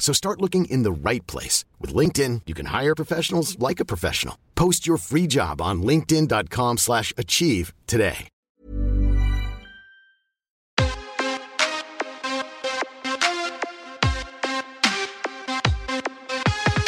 [0.00, 1.64] So start looking in the right place.
[1.78, 4.36] With LinkedIn, you can hire professionals like a professional.
[4.56, 8.26] Post your free job on linkedin.com slash achieve today.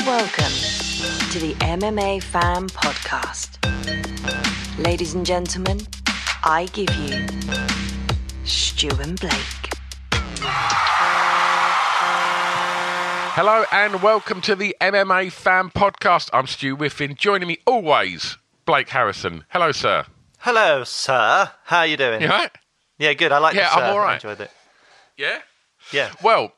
[0.06, 0.52] Welcome
[1.30, 3.58] to the MMA Fan Podcast.
[4.78, 5.80] Ladies and gentlemen,
[6.44, 7.26] I give you
[8.44, 10.81] Stu and Blake.
[13.34, 16.28] Hello and welcome to the MMA Fan Podcast.
[16.32, 17.14] I'm Stu Whiffin.
[17.14, 19.44] Joining me always, Blake Harrison.
[19.48, 20.04] Hello, sir.
[20.38, 21.50] Hello, sir.
[21.64, 22.20] How are you doing?
[22.20, 22.50] You right?
[22.98, 23.32] Yeah, good.
[23.32, 23.82] I like Yeah, the.
[23.82, 24.12] I'm all right.
[24.12, 24.50] I enjoyed it.
[25.16, 25.38] Yeah?
[25.92, 26.12] Yeah.
[26.22, 26.52] Well,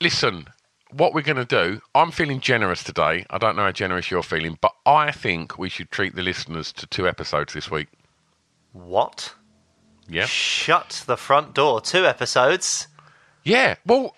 [0.00, 0.46] listen,
[0.90, 3.24] what we're going to do, I'm feeling generous today.
[3.30, 6.72] I don't know how generous you're feeling, but I think we should treat the listeners
[6.74, 7.88] to two episodes this week.
[8.72, 9.34] What?
[10.08, 10.26] Yeah?
[10.26, 11.80] Shut the front door.
[11.80, 12.88] Two episodes.
[13.44, 13.76] Yeah.
[13.86, 14.14] Well,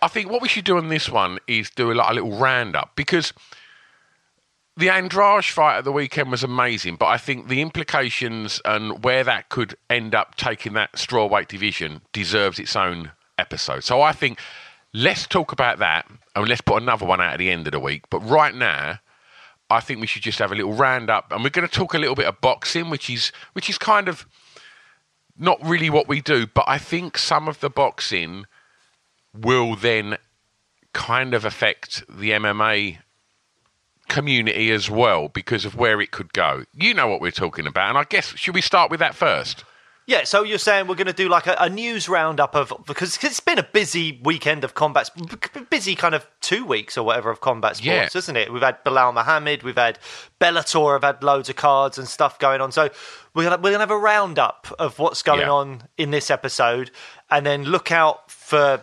[0.00, 2.36] I think what we should do on this one is do a, like, a little
[2.36, 3.32] roundup because
[4.76, 9.24] the Andrade fight at the weekend was amazing, but I think the implications and where
[9.24, 13.82] that could end up taking that strawweight division deserves its own episode.
[13.82, 14.38] So I think
[14.94, 17.80] let's talk about that and let's put another one out at the end of the
[17.80, 18.04] week.
[18.08, 19.00] But right now,
[19.68, 21.98] I think we should just have a little roundup, and we're going to talk a
[21.98, 24.26] little bit of boxing, which is which is kind of
[25.36, 28.46] not really what we do, but I think some of the boxing
[29.40, 30.16] will then
[30.92, 32.98] kind of affect the MMA
[34.08, 36.64] community as well because of where it could go.
[36.72, 39.64] You know what we're talking about, and I guess should we start with that first?
[40.06, 43.18] Yeah, so you're saying we're going to do like a, a news roundup of because
[43.22, 45.10] it's been a busy weekend of combat,
[45.68, 48.18] busy kind of two weeks or whatever of combat sports, Yeah.
[48.18, 48.50] isn't it?
[48.50, 49.98] We've had Belal Muhammad, we've had
[50.40, 52.72] Bellator, have had loads of cards and stuff going on.
[52.72, 52.88] So
[53.34, 55.50] we're gonna we're gonna have a roundup of what's going Yeah.
[55.50, 56.90] on in this episode,
[57.30, 58.80] and then look out for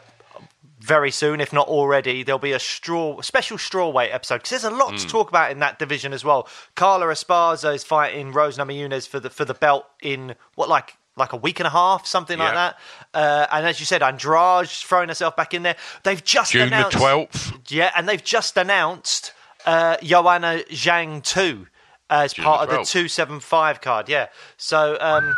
[0.85, 4.69] very soon, if not already, there'll be a straw special strawweight episode because there's a
[4.69, 6.47] lot to talk about in that division as well.
[6.75, 11.33] Carla Esparza is fighting Rose Namajunas for the for the belt in what like like
[11.33, 12.77] a week and a half, something like that.
[13.13, 15.77] Uh, and as you said, Andrade's throwing herself back in there.
[16.03, 17.53] They've just June the announced, twelfth.
[17.69, 19.33] yeah, and they've just announced
[19.65, 21.67] uh, Joanna Zhang two
[22.09, 24.07] as June part the of the two seven five card.
[24.07, 24.97] Yeah, so.
[24.99, 25.35] Um,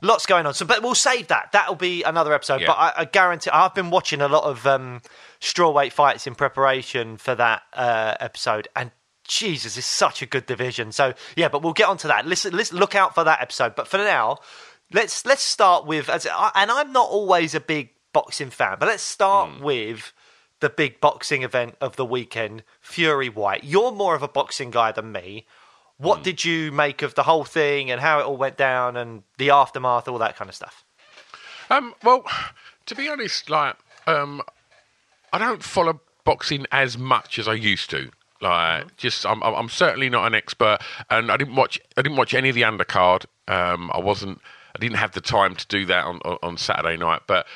[0.00, 1.50] Lots going on, so but we'll save that.
[1.52, 2.60] That'll be another episode.
[2.60, 2.68] Yeah.
[2.68, 5.02] But I, I guarantee, I've been watching a lot of um,
[5.40, 8.90] strawweight fights in preparation for that uh, episode, and
[9.26, 10.92] Jesus, it's such a good division.
[10.92, 12.26] So yeah, but we'll get onto that.
[12.26, 13.74] Listen, listen, look out for that episode.
[13.74, 14.38] But for now,
[14.92, 18.86] let's let's start with, as, I- and I'm not always a big boxing fan, but
[18.88, 19.62] let's start Hmm.
[19.62, 20.12] with
[20.60, 23.62] the big boxing event of the weekend, Fury Whyte.
[23.64, 25.46] You're more of a boxing guy than me.
[25.98, 29.24] What did you make of the whole thing and how it all went down and
[29.36, 30.84] the aftermath, all that kind of stuff?
[31.70, 32.24] Um, well,
[32.86, 33.76] to be honest, like,
[34.06, 34.40] um,
[35.32, 38.10] I don't follow boxing as much as I used to.
[38.40, 40.78] Like, just I'm, I'm I'm certainly not an expert,
[41.10, 43.26] and I didn't watch I didn't watch any of the undercard.
[43.48, 44.40] Um, I wasn't
[44.76, 47.46] I didn't have the time to do that on on, on Saturday night, but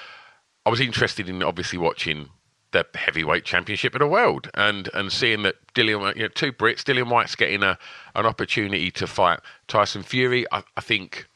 [0.67, 2.31] I was interested in obviously watching
[2.73, 6.83] the heavyweight championship of the world and and seeing that Dillian, you know, two Brits,
[6.83, 7.79] Dillian Whyte's getting a
[8.15, 10.45] an opportunity to fight Tyson Fury.
[10.53, 11.27] I, I think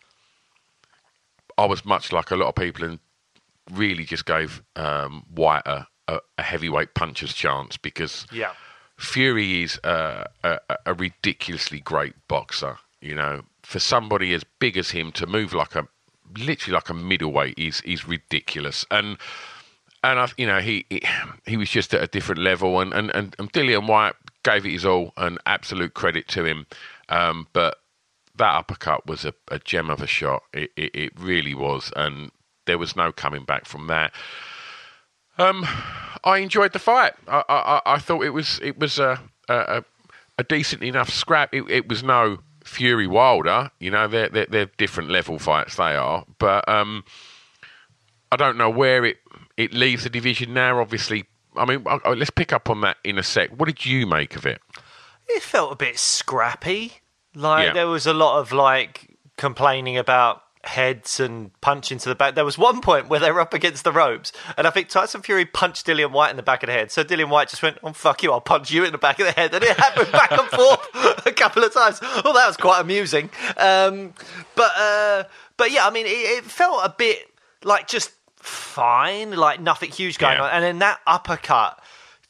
[1.59, 2.99] I was much like a lot of people and
[3.73, 8.53] really just gave um, Whyte a, a, a heavyweight puncher's chance because Yeah.
[8.99, 12.79] Fury is a, a, a ridiculously great boxer.
[13.01, 15.87] You know, for somebody as big as him to move like a
[16.39, 18.85] literally like a middleweight is is ridiculous.
[18.91, 19.19] And
[20.11, 20.87] and I, you know, he,
[21.47, 22.81] he was just at a different level.
[22.81, 26.67] And and and, and Dillian Whyte gave it his all, and absolute credit to him.
[27.09, 27.77] Um, but
[28.37, 30.43] that uppercut was a, a gem of a shot.
[30.53, 32.31] It, it it really was, and
[32.67, 34.13] there was no coming back from that.
[35.39, 35.67] Um,
[36.25, 37.13] I enjoyed the fight.
[37.29, 39.85] I, I, I- I thought it was it was a, a
[40.39, 41.55] a decent enough scrap.
[41.55, 45.95] It, it was no Fury Wilder, you know, they're, they're, they're different level fights, they
[45.95, 46.25] are.
[46.39, 47.05] But um,
[48.33, 49.19] I don't know where it,
[49.57, 50.81] it leaves the division now.
[50.81, 51.25] Obviously,
[51.57, 53.51] I mean, let's pick up on that in a sec.
[53.51, 54.61] What did you make of it?
[55.29, 56.95] It felt a bit scrappy.
[57.35, 57.73] Like Yeah.
[57.73, 62.35] there was a lot of like complaining about heads and punching to the back.
[62.35, 65.23] There was one point where they were up against the ropes, and I think Tyson
[65.23, 66.91] Fury punched Dillian Whyte in the back of the head.
[66.91, 68.33] So Dillian Whyte just went, "Oh fuck you!
[68.33, 70.89] I'll punch you in the back of the head," and it happened back and forth
[71.27, 72.01] a couple of times.
[72.03, 73.31] Oh, that was quite amusing.
[73.57, 74.13] Um,
[74.57, 75.25] but uh,
[75.57, 77.19] but yeah, I mean, it, it felt a bit
[77.63, 78.11] like just
[78.47, 80.45] fine, like nothing huge going Yeah.
[80.45, 81.81] on, and then that uppercut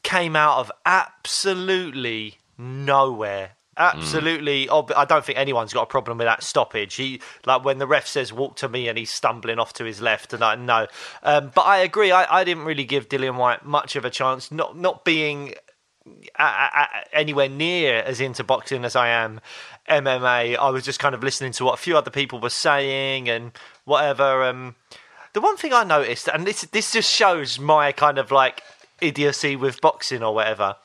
[0.03, 3.51] came out of absolutely nowhere.
[3.79, 6.95] Absolutely, ob- I don't think anyone's got a problem with that stoppage.
[6.95, 10.01] He like when the ref says "walk to me" and he's stumbling off to his
[10.01, 10.87] left, and I know.
[11.21, 12.11] Um, but I agree.
[12.11, 14.51] I, I didn't really give Dillian Whyte much of a chance.
[14.51, 15.53] Not not being
[16.39, 19.41] a- a- anywhere near as into boxing as I am
[19.87, 20.57] MMA.
[20.57, 23.51] I was just kind of listening to what a few other people were saying and
[23.85, 24.43] whatever.
[24.43, 24.75] Um,
[25.33, 28.61] the one thing I noticed, and this this just shows my kind of like
[29.01, 30.75] idiocy with boxing or whatever.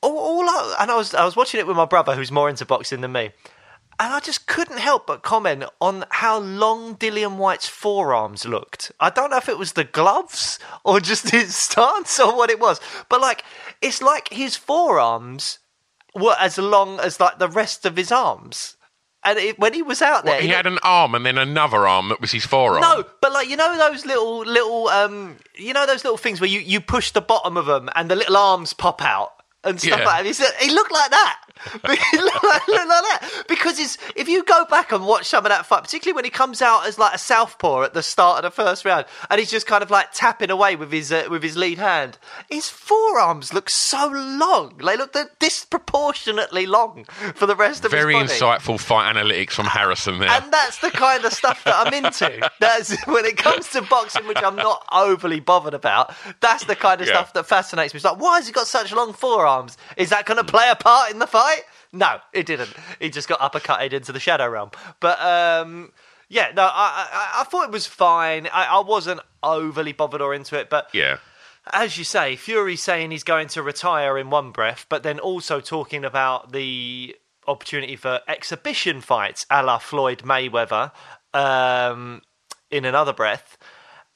[0.00, 2.48] All, all I, and I was I was watching it with my brother, who's more
[2.48, 3.30] into boxing than me,
[3.98, 8.90] and I just couldn't help but comment on how long Dillian Whyte's forearms looked.
[8.98, 12.60] I don't know if it was the gloves or just his stance or what it
[12.60, 13.44] was, but like
[13.80, 15.58] it's like his forearms
[16.14, 18.76] were as long as like the rest of his arms.
[19.26, 22.08] And it, when he was out there, He had an arm and then another arm
[22.10, 22.82] that was his forearm.
[22.82, 26.50] no, but like you know those little little um you know those little things where
[26.50, 29.30] you, you push the bottom of them and the little arms pop out
[29.64, 30.04] and stuff Yeah.
[30.04, 30.54] like that.
[30.60, 31.40] He looked like that.
[31.72, 35.66] He looked like, that because it's, if you go back and watch some of that
[35.66, 38.50] fight, particularly when he comes out as like a southpaw at the start of the
[38.54, 41.56] first round, and he's just kind of like tapping away with his uh, with his
[41.56, 42.18] lead hand,
[42.50, 44.76] his forearms look so long.
[44.84, 47.04] They look disproportionately long
[47.34, 48.38] for the rest of Very his body.
[48.38, 50.28] Very insightful fight analytics from Harrison there.
[50.30, 52.50] And that's the kind of stuff that I'm into.
[52.60, 56.14] That's when it comes to boxing, which I'm not overly bothered about.
[56.40, 57.14] That's the kind of Yeah.
[57.14, 57.98] stuff that fascinates me.
[57.98, 59.76] It's like, why has he got such long forearms?
[59.96, 61.43] Is that going to play a part in the fight?
[61.92, 62.72] No, it didn't.
[63.00, 64.70] He just got uppercutted into the shadow realm.
[65.00, 65.92] But um,
[66.28, 68.48] yeah, no, I, I, I thought it was fine.
[68.52, 71.18] I, I wasn't overly bothered or into it, but yeah.
[71.72, 75.60] as you say, Fury saying he's going to retire in one breath, but then also
[75.60, 77.14] talking about the
[77.46, 80.92] opportunity for exhibition fights a la Floyd Mayweather
[81.32, 82.22] um,
[82.70, 83.58] in another breath.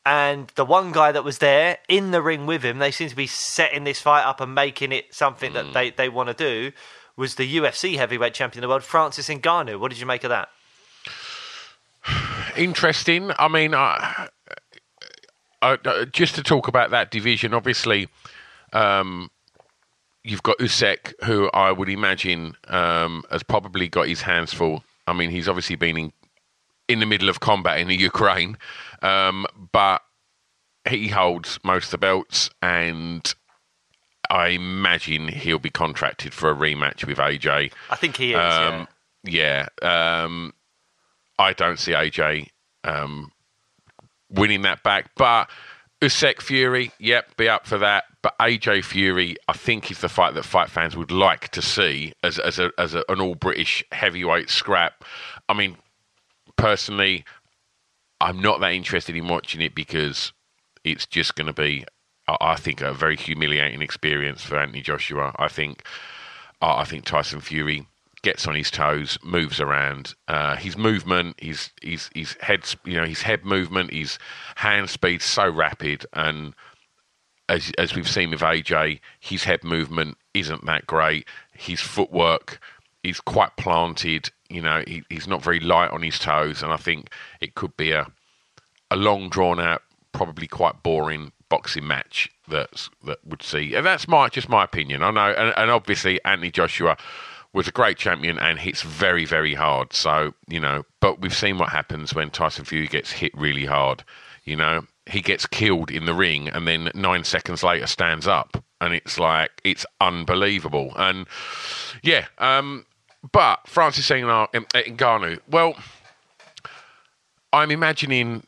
[0.06, 3.16] And the one guy that was there in the ring with him, they seem to
[3.16, 6.72] be setting this fight up and making it something that they, they want to do,
[7.18, 9.78] was the UFC heavyweight champion of the world, Francis Ngannou.
[9.80, 10.48] What did you make of that?
[12.56, 13.32] interesting.
[13.38, 14.28] I mean, I,
[15.60, 18.08] I, just to talk about that division, obviously,
[18.72, 19.30] um,
[20.22, 24.84] you've got Usyk, who I would imagine um, has probably got his hands full.
[25.06, 26.12] I mean, he's obviously been in
[26.88, 28.56] in the middle of combat in the Ukraine,
[29.02, 30.00] um, but
[30.88, 33.34] he holds most of the belts, and
[34.30, 37.72] I imagine he'll be contracted for a rematch with AJ.
[37.90, 38.36] I think he is.
[38.36, 38.68] yeah.
[38.68, 38.88] Um,
[39.24, 39.68] yeah.
[39.82, 40.54] Um,
[41.38, 42.48] I don't see AJ
[42.84, 43.32] um,
[44.30, 45.48] winning that back, but
[46.00, 48.04] Usyk Fury, yep, be up for that.
[48.22, 52.12] But AJ Fury, I think, is the fight that fight fans would like to see
[52.22, 55.04] as as a, as a, an all British heavyweight scrap.
[55.48, 55.76] I mean,
[56.56, 57.24] personally,
[58.20, 60.32] I'm not that interested in watching it because
[60.84, 61.84] it's just going to be,
[62.40, 65.34] I think, a very humiliating experience for Anthony Joshua.
[65.38, 65.84] I think,
[66.60, 67.86] I think Tyson Fury
[68.22, 70.14] gets on his toes, moves around.
[70.26, 74.18] Uh, his movement, his his his head, you know, his head movement, his
[74.56, 76.54] hand speed so rapid, and
[77.48, 81.26] as as we've seen with AJ, his head movement isn't that great.
[81.52, 82.60] His footwork
[83.02, 84.30] is quite planted.
[84.48, 87.76] You know, he, he's not very light on his toes, and I think it could
[87.76, 88.06] be a
[88.90, 89.82] a long drawn out,
[90.12, 93.74] probably quite boring boxing match that's that would see.
[93.74, 95.02] And that's my just my opinion.
[95.02, 96.96] I know, and, and obviously Anthony Joshua
[97.52, 99.92] was a great champion and hits very very hard.
[99.92, 104.04] So you know, but we've seen what happens when Tyson Fury gets hit really hard.
[104.44, 108.62] You know, he gets killed in the ring and then nine seconds later stands up,
[108.80, 110.92] and it's like it's unbelievable.
[110.96, 111.26] And
[112.02, 112.86] yeah, um,
[113.32, 115.74] but Francis Ngannou, well.
[117.50, 118.46] I'm imagining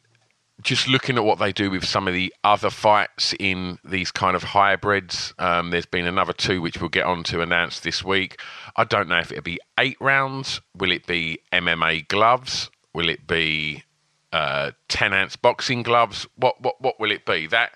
[0.62, 4.36] just looking at what they do with some of the other fights in these kind
[4.36, 5.34] of hybrids.
[5.38, 8.40] Um, there's been another two which we'll get on to announce this week.
[8.76, 10.60] I don't know if it'll be eight rounds.
[10.76, 12.70] Will it be MMA gloves?
[12.94, 13.84] Will it be
[14.32, 16.26] uh, ten ounce boxing gloves?
[16.36, 17.46] What what what will it be?
[17.46, 17.72] That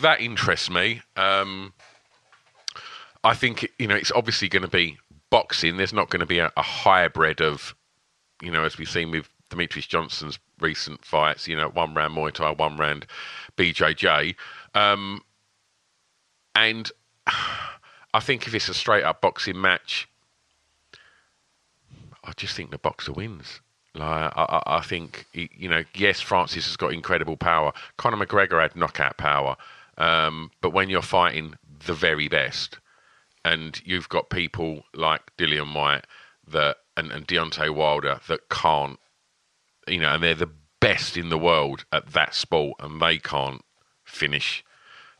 [0.00, 1.02] that interests me.
[1.16, 1.72] Um,
[3.22, 4.98] I think you know it's obviously going to be
[5.30, 5.76] boxing.
[5.76, 7.74] There's not going to be a, a hybrid of,
[8.42, 11.46] you know, as we've seen with Demetrious Johnson's recent fights.
[11.48, 13.06] You know, one round Muay Thai, one round
[13.56, 14.34] BJJ,
[14.74, 15.22] um,
[16.54, 16.90] and
[18.14, 20.08] I think if it's a straight up boxing match,
[22.24, 23.60] I just think the boxer wins.
[23.94, 27.72] Like I, I, think you know, yes, Francis has got incredible power.
[27.96, 29.56] Conor McGregor had knockout power,
[29.98, 31.54] um, but when you're fighting
[31.86, 32.78] the very best,
[33.44, 36.04] and you've got people like Dillian Whyte
[36.46, 38.99] that and, and Deontay Wilder that can't,
[39.88, 43.62] you know, and they're the best in the world at that sport, and they can't
[44.04, 44.64] finish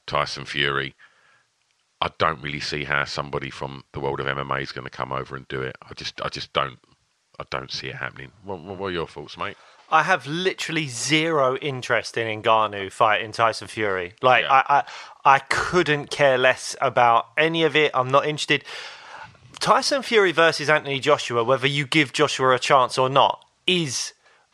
[0.07, 0.95] Tyson Fury.
[2.01, 5.13] I don't really see how somebody from the world of MMA is going to come
[5.13, 5.77] over and do it.
[5.83, 6.79] I just, I just don't.
[7.39, 8.33] I don't see it happening.
[8.45, 9.57] What, what are your thoughts, mate?
[9.91, 14.15] I have literally zero interest in Ngannou fighting Tyson Fury.
[14.23, 14.53] Like Yeah.
[14.53, 14.85] I,
[15.25, 17.91] I, I couldn't care less about any of it.
[17.95, 18.65] I'm not interested.
[19.59, 24.13] Tyson Fury versus Anthony Joshua, whether you give Joshua a chance or not, is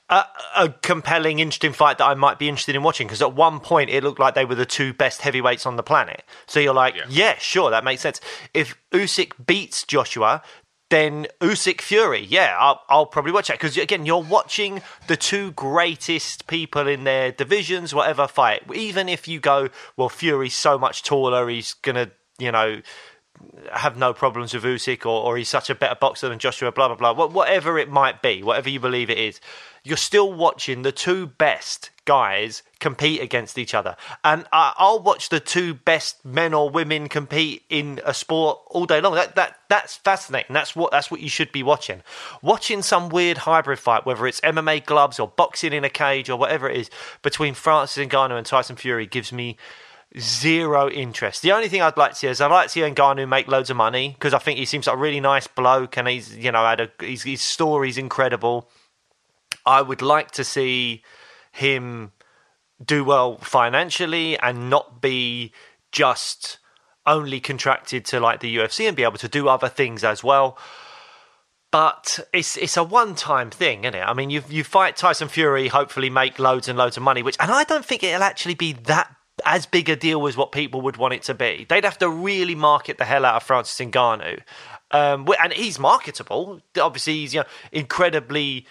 [0.08, 0.24] a,
[0.56, 3.06] a compelling, interesting fight that I might be interested in watching.
[3.06, 5.82] Because at one point it looked like they were the two best heavyweights on the
[5.82, 6.22] planet.
[6.46, 7.04] So you're like, Yeah.
[7.08, 8.20] yeah, sure, that makes sense.
[8.54, 10.42] If Usyk beats Joshua,
[10.88, 15.50] then Usyk Fury, yeah, I'll, I'll probably watch that because again, you're watching the two
[15.52, 18.62] greatest people in their divisions, whatever fight.
[18.72, 22.82] Even if you go, well, Fury's so much taller, he's gonna, you know,
[23.72, 26.94] have no problems with Usyk, or, or he's such a better boxer than Joshua, blah
[26.94, 27.26] blah blah.
[27.26, 29.40] Whatever it might be, whatever you believe it is,
[29.82, 35.40] you're still watching the two best guys compete against each other, and I'll watch the
[35.40, 39.14] two best men or women compete in a sport all day long.
[39.14, 40.54] That that that's fascinating.
[40.54, 42.02] That's what that's what you should be watching.
[42.42, 46.38] Watching some weird hybrid fight, whether it's MMA gloves or boxing in a cage or
[46.38, 46.90] whatever it is,
[47.22, 49.56] between Francis Ngannou and Tyson Fury gives me
[50.18, 51.42] zero interest.
[51.42, 53.70] The only thing I'd like to see is I'd like to see Ngannou make loads
[53.70, 56.52] of money because I think he seems like a really nice bloke and he's you
[56.52, 58.70] know had a his, his story's incredible.
[59.64, 61.02] I would like to see
[61.52, 62.12] him
[62.84, 65.52] do well financially and not be
[65.92, 66.58] just
[67.06, 70.58] only contracted to like the UFC and be able to do other things as well.
[71.72, 74.02] But it's it's a one time thing, isn't it?
[74.02, 77.36] I mean, you you fight Tyson Fury, hopefully make loads and loads of money, which
[77.40, 80.80] and I don't think it'll actually be that as big a deal as what people
[80.82, 81.66] would want it to be.
[81.68, 84.40] They'd have to really market the hell out of Francis Ngannou,
[84.90, 86.60] um, and he's marketable.
[86.80, 88.66] Obviously, he's you know incredibly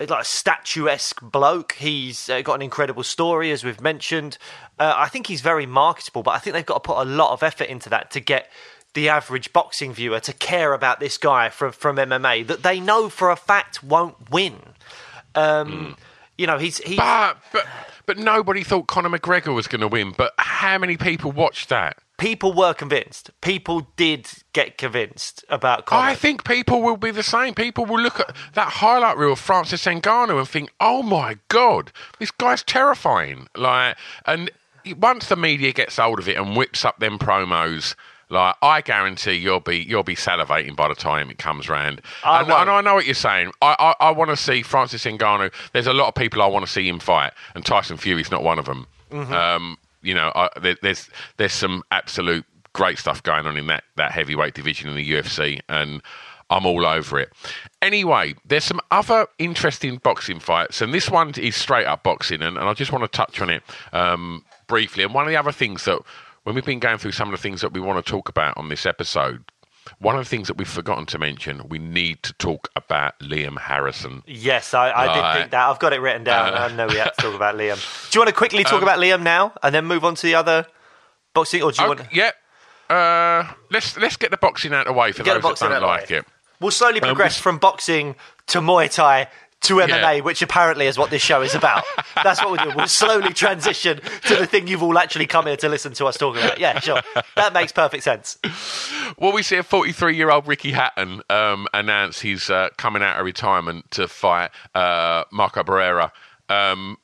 [0.00, 1.72] like a statuesque bloke.
[1.72, 4.38] He's uh, got an incredible story, as we've mentioned.
[4.78, 7.32] Uh, I think he's very marketable, but I think they've got to put a lot
[7.32, 8.48] of effort into that to get
[8.94, 13.08] the average boxing viewer to care about this guy from from MMA that they know
[13.08, 14.60] for a fact won't win.
[15.34, 15.96] Um,
[16.38, 17.66] You know, he's he's But but
[18.06, 20.14] but nobody thought Conor McGregor was going to win.
[20.16, 21.98] But how many people watched that?
[22.18, 23.30] people were convinced.
[23.40, 26.02] People did get convinced about Conor.
[26.02, 27.54] I think people will be the same.
[27.54, 31.92] People will look at that highlight reel of Francis Ngannou and think, "Oh my god,
[32.18, 34.50] this guy's terrifying!" Like, and
[34.98, 37.94] once the media gets hold of it and whips up them promos.
[38.30, 42.02] Like I guarantee you'll be you'll be salivating by the time it comes round.
[42.24, 43.52] I and, and I know what you're saying.
[43.62, 45.52] I I, I want to see Francis Ngannou.
[45.72, 48.42] There's a lot of people I want to see him fight, and Tyson Fury's not
[48.42, 48.86] one of them.
[49.10, 49.32] Mm-hmm.
[49.32, 51.08] Um, you know, I, there, there's
[51.38, 55.60] there's some absolute great stuff going on in that that heavyweight division in the UFC,
[55.68, 56.02] and
[56.50, 57.32] I'm all over it.
[57.82, 62.56] Anyway, there's some other interesting boxing fights, and this one is straight up boxing, and,
[62.56, 65.04] and I just want to touch on it um, briefly.
[65.04, 66.00] And one of the other things that
[66.48, 68.56] when we've been going through some of the things that we want to talk about
[68.56, 69.44] on this episode.
[69.98, 73.58] One of the things that we've forgotten to mention, we need to talk about Liam
[73.58, 74.22] Harrison.
[74.26, 75.68] Yes, I, I did think that.
[75.68, 76.54] I've got it written down.
[76.54, 77.76] Uh, I know we had to talk about Liam.
[78.10, 80.36] Do you want to quickly talk about Liam now and then move on to the
[80.36, 80.66] other
[81.34, 82.14] boxing, or do you Okay, want?
[82.14, 82.94] yeah.
[82.94, 85.82] Uh, let's let's get the boxing out of the way for Get those that don't
[85.82, 86.16] like way.
[86.18, 86.24] it.
[86.60, 89.28] We'll slowly Um, progress we- from boxing to Muay Thai
[89.62, 90.20] to MMA, Yeah.
[90.20, 91.84] which apparently is what this show is about.
[92.22, 92.76] That's what we're do.
[92.76, 96.16] We'll slowly transition to the thing you've all actually come here to listen to us
[96.16, 96.58] talking about.
[96.58, 97.00] Yeah, sure.
[97.36, 98.38] That makes perfect sense.
[99.18, 103.18] Well, we see a 43 year old Ricky Hatton um, announce he's uh, coming out
[103.18, 106.12] of retirement to fight uh, Marco Barrera.
[106.48, 106.98] Um,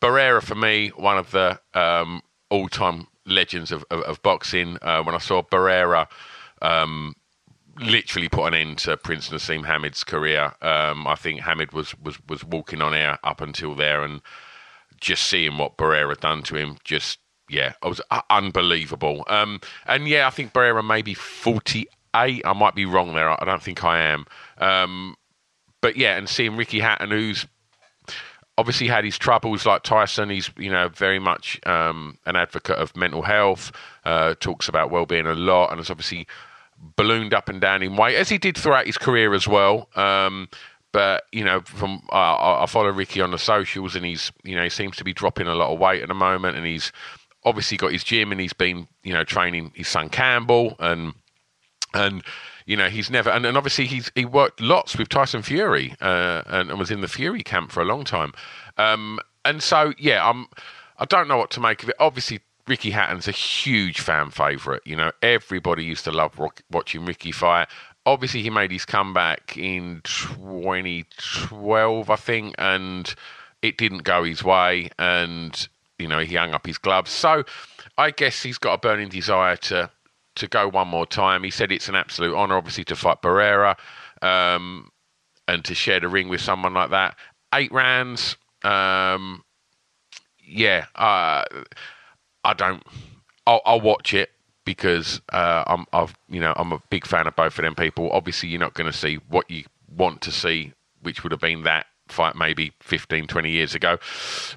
[0.00, 4.78] Barrera, for me, one of the um, all time legends of, of, of boxing.
[4.82, 6.06] Uh, when I saw Barrera
[6.62, 7.14] um,
[7.80, 12.18] literally put an end to Prince Naseem Hamed's career, um, I think Hamed was, was,
[12.28, 14.20] was walking on air up until there and
[15.00, 17.18] just seeing what Barrera done to him, just
[17.48, 19.24] yeah, it was uh, unbelievable.
[19.28, 22.42] Um, and yeah, I think Barrera may be forty eight.
[22.44, 23.28] I might be wrong there.
[23.28, 24.26] I don't think I am.
[24.58, 25.16] Um,
[25.80, 27.46] but yeah, and seeing Ricky Hatton, who's
[28.56, 30.30] obviously had his troubles like Tyson.
[30.30, 33.72] He's you know very much um, an advocate of mental health.
[34.04, 36.26] Uh, talks about well-being a lot, and has obviously
[36.96, 39.88] ballooned up and down in weight, as he did throughout his career as well.
[39.94, 40.48] Um,
[40.92, 44.64] but you know, from uh, I follow Ricky on the socials, and he's you know
[44.64, 46.92] he seems to be dropping a lot of weight at the moment, and he's
[47.44, 51.14] obviously got his gym, and he's been you know training his son Campbell, and
[51.94, 52.22] and
[52.66, 56.42] you know he's never and, and obviously he's he worked lots with Tyson Fury uh,
[56.46, 58.32] and, and, was in the Fury camp for a long time,
[58.76, 60.46] um, and so yeah, I'm
[60.98, 61.96] I don't know what to make of it.
[62.00, 64.82] Obviously, Ricky Hatton's a huge fan favourite.
[64.84, 67.66] You know, everybody used to love watching Ricky fight.
[68.06, 73.12] Obviously, he made his comeback in 2012, I think, and
[73.60, 77.10] it didn't go his way, and you know he hung up his gloves.
[77.10, 77.42] So,
[77.98, 79.90] I guess he's got a burning desire to
[80.36, 81.42] to go one more time.
[81.42, 83.76] He said it's an absolute honour, obviously, to fight Barrera
[84.22, 84.92] um,
[85.48, 87.16] and to share the ring with someone like that.
[87.52, 88.36] Eight rounds.
[88.62, 89.42] Um,
[90.38, 91.42] yeah, uh,
[92.44, 92.82] I don't.
[93.46, 94.30] I'll, I'll, watch it
[94.64, 98.10] because uh, I'm, I've, you know, I'm a big fan of both of them people.
[98.12, 99.64] Obviously, you're not going to see what you
[99.96, 103.98] want to see, which would have been that fight maybe 15, 20 years ago.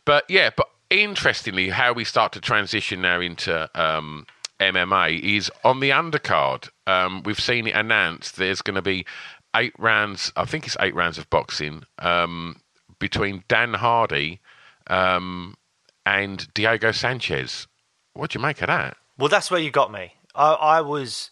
[0.06, 4.26] But yeah, but interestingly, how we start to transition now into um,
[4.60, 6.70] MMA is on the undercard.
[6.88, 9.06] Um, we've seen it announced there's going to be
[9.56, 10.32] eight rounds.
[10.36, 12.58] I think it's eight rounds of boxing um,
[13.00, 14.40] between Dan Hardy
[14.88, 15.56] um,
[16.06, 17.68] and Diego Sanchez.
[18.14, 18.98] What do you make of that?
[19.18, 20.14] Well, that's where you got me.
[20.36, 21.30] I, I was,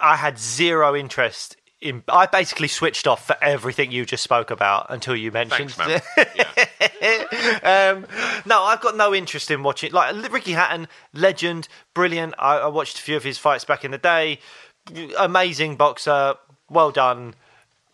[0.00, 4.86] I had zero interest in, I basically switched off for everything you just spoke about
[4.90, 5.70] until you mentioned.
[5.72, 7.92] Thanks, yeah.
[7.94, 8.06] um,
[8.46, 9.92] no, I've got no interest in watching.
[9.92, 12.34] Like Ricky Hatton, legend, brilliant.
[12.38, 14.40] I, I, watched a few of his fights back in the day.
[15.18, 16.34] Amazing boxer,
[16.68, 17.34] well done.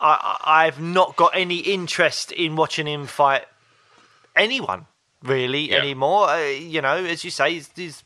[0.00, 3.44] I, I've not got any interest in watching him fight
[4.34, 4.86] anyone
[5.22, 5.76] really yeah.
[5.76, 6.28] anymore.
[6.28, 8.03] Uh, you know, as you say, he's, he's,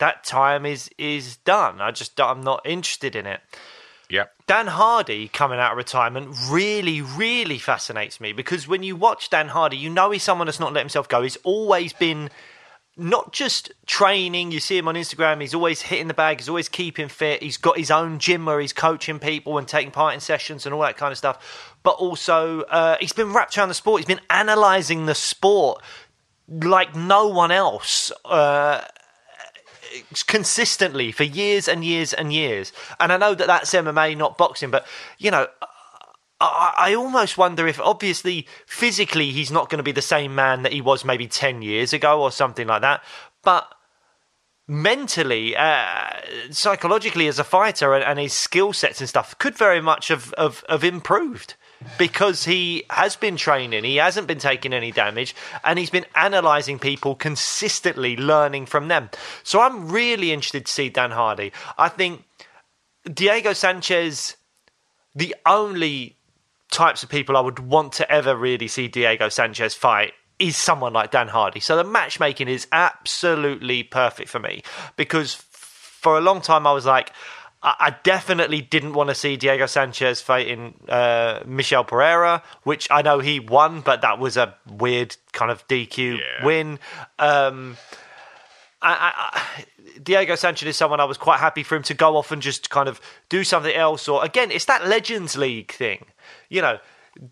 [0.00, 1.80] that time is is done.
[1.80, 3.40] I just I'm not interested in it.
[4.10, 4.24] Yeah.
[4.48, 9.48] Dan Hardy coming out of retirement really, really fascinates me because when you watch Dan
[9.48, 11.22] Hardy, you know he's someone that's not let himself go.
[11.22, 12.28] He's always been
[12.96, 14.50] not just training.
[14.50, 15.40] You see him on Instagram.
[15.40, 16.40] He's always hitting the bag.
[16.40, 17.40] He's always keeping fit.
[17.40, 20.74] He's got his own gym where he's coaching people and taking part in sessions and
[20.74, 21.76] all that kind of stuff.
[21.84, 24.00] But also, uh, he's been wrapped around the sport.
[24.00, 25.82] He's been analysing the sport
[26.50, 28.10] like no one else.
[28.24, 28.82] Uh,
[30.26, 32.72] consistently for years and years and years.
[32.98, 34.86] And I know that that's MMA, not boxing, but
[35.18, 35.46] you know,
[36.40, 40.62] I, I almost wonder if, obviously, physically, he's not going to be the same man
[40.62, 43.02] that he was maybe 10 years ago or something like that.
[43.42, 43.72] But
[44.66, 46.12] mentally, uh,
[46.50, 50.32] psychologically, as a fighter and, and his skill sets and stuff could very much have,
[50.38, 51.54] have, have improved
[51.98, 56.78] because he has been training, he hasn't been taking any damage, and he's been analysing
[56.78, 59.10] people consistently, learning from them.
[59.42, 61.52] So I'm really interested to see Dan Hardy.
[61.78, 62.24] I think
[63.12, 64.36] Diego Sanchez,
[65.14, 66.16] the only
[66.70, 70.92] types of people I would want to ever really see Diego Sanchez fight is someone
[70.92, 71.60] like Dan Hardy.
[71.60, 74.62] So the matchmaking is absolutely perfect for me
[74.96, 77.12] because for a long time I was like,
[77.62, 83.18] I definitely didn't want to see Diego Sanchez fighting uh, Michel Pereira, which I know
[83.18, 86.44] he won, but that was a weird kind of DQ yeah.
[86.44, 86.78] win.
[87.18, 87.76] Um,
[88.80, 89.64] I, I,
[90.02, 92.70] Diego Sanchez is someone I was quite happy for him to go off and just
[92.70, 94.08] kind of do something else.
[94.08, 96.06] Or again, it's that Legends League thing,
[96.48, 96.78] you know.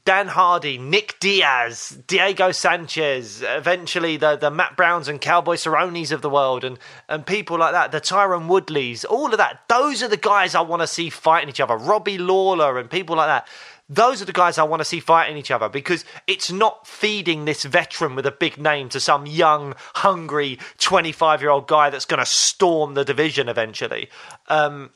[0.05, 6.21] Dan Hardy, Nick Diaz, Diego Sanchez, eventually the, the Matt Browns and Cowboy Cerrones of
[6.21, 9.61] the world, and, and people like that, the Tyron Woodleys, all of that.
[9.69, 11.77] Those are the guys I want to see fighting each other.
[11.77, 13.47] Robbie Lawler and people like that.
[13.88, 17.45] Those are the guys I want to see fighting each other because it's not feeding
[17.45, 22.05] this veteran with a big name to some young, hungry 25 year old guy that's
[22.05, 24.11] going to storm the division eventually.
[24.49, 24.91] Um,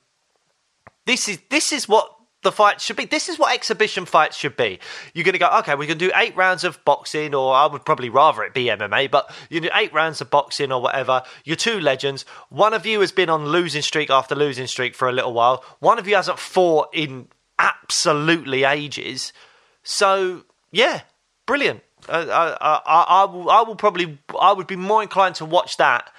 [1.07, 3.05] this is this is what the fight should be.
[3.05, 4.78] This is what exhibition fights should be.
[5.14, 7.85] You're going to go, okay, we can do eight rounds of boxing, or I would
[7.85, 11.22] probably rather it be MMA, but you do eight rounds of boxing or whatever.
[11.44, 12.24] You're two legends.
[12.50, 15.64] One of you has been on losing streak after losing streak for a little while.
[15.78, 17.28] One of you hasn't fought in
[17.59, 19.33] absolutely ages.
[19.83, 21.02] So, yeah,
[21.46, 21.83] brilliant.
[22.09, 22.26] Uh,
[22.61, 26.11] I, I, I, will, I will probably, I would be more inclined to watch that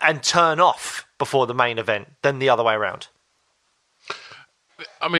[0.00, 3.08] and turn off before the main event than the other way around.
[5.00, 5.19] I mean,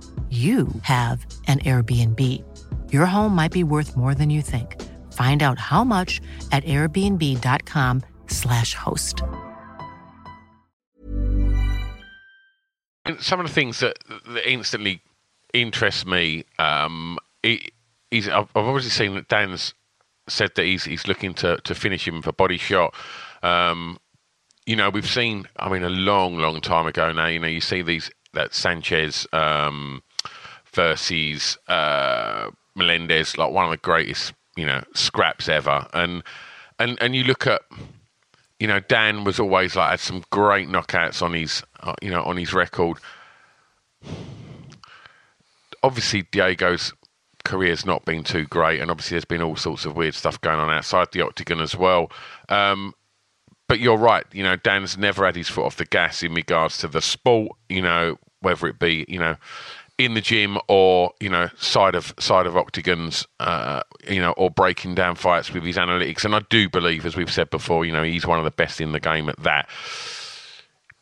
[0.31, 2.21] you have an Airbnb.
[2.93, 4.81] Your home might be worth more than you think.
[5.11, 6.21] Find out how much
[6.53, 9.23] at airbnb.com/slash host.
[13.19, 13.97] Some of the things that,
[14.29, 15.01] that instantly
[15.53, 17.19] interest me um,
[18.11, 19.73] I've obviously seen that Dan's
[20.27, 22.93] said that he's he's looking to, to finish him for body shot.
[23.41, 23.97] Um,
[24.65, 25.47] you know, we've seen.
[25.57, 27.27] I mean, a long, long time ago now.
[27.27, 30.03] You know, you see these that Sanchez um,
[30.73, 35.87] versus uh, Melendez, like one of the greatest, you know, scraps ever.
[35.93, 36.23] And
[36.79, 37.61] and and you look at,
[38.59, 42.23] you know, Dan was always like had some great knockouts on his, uh, you know,
[42.23, 42.97] on his record.
[45.83, 46.93] Obviously, Diego's
[47.43, 50.59] career's not been too great, and obviously there's been all sorts of weird stuff going
[50.59, 52.11] on outside the octagon as well.
[52.49, 52.93] Um,
[53.67, 54.25] but you're right.
[54.33, 57.53] You know, Dan's never had his foot off the gas in regards to the sport.
[57.69, 59.37] You know, whether it be you know
[60.05, 64.49] in the gym or you know side of side of octagons, uh, you know, or
[64.49, 66.25] breaking down fights with his analytics.
[66.25, 68.81] And I do believe, as we've said before, you know, he's one of the best
[68.81, 69.69] in the game at that.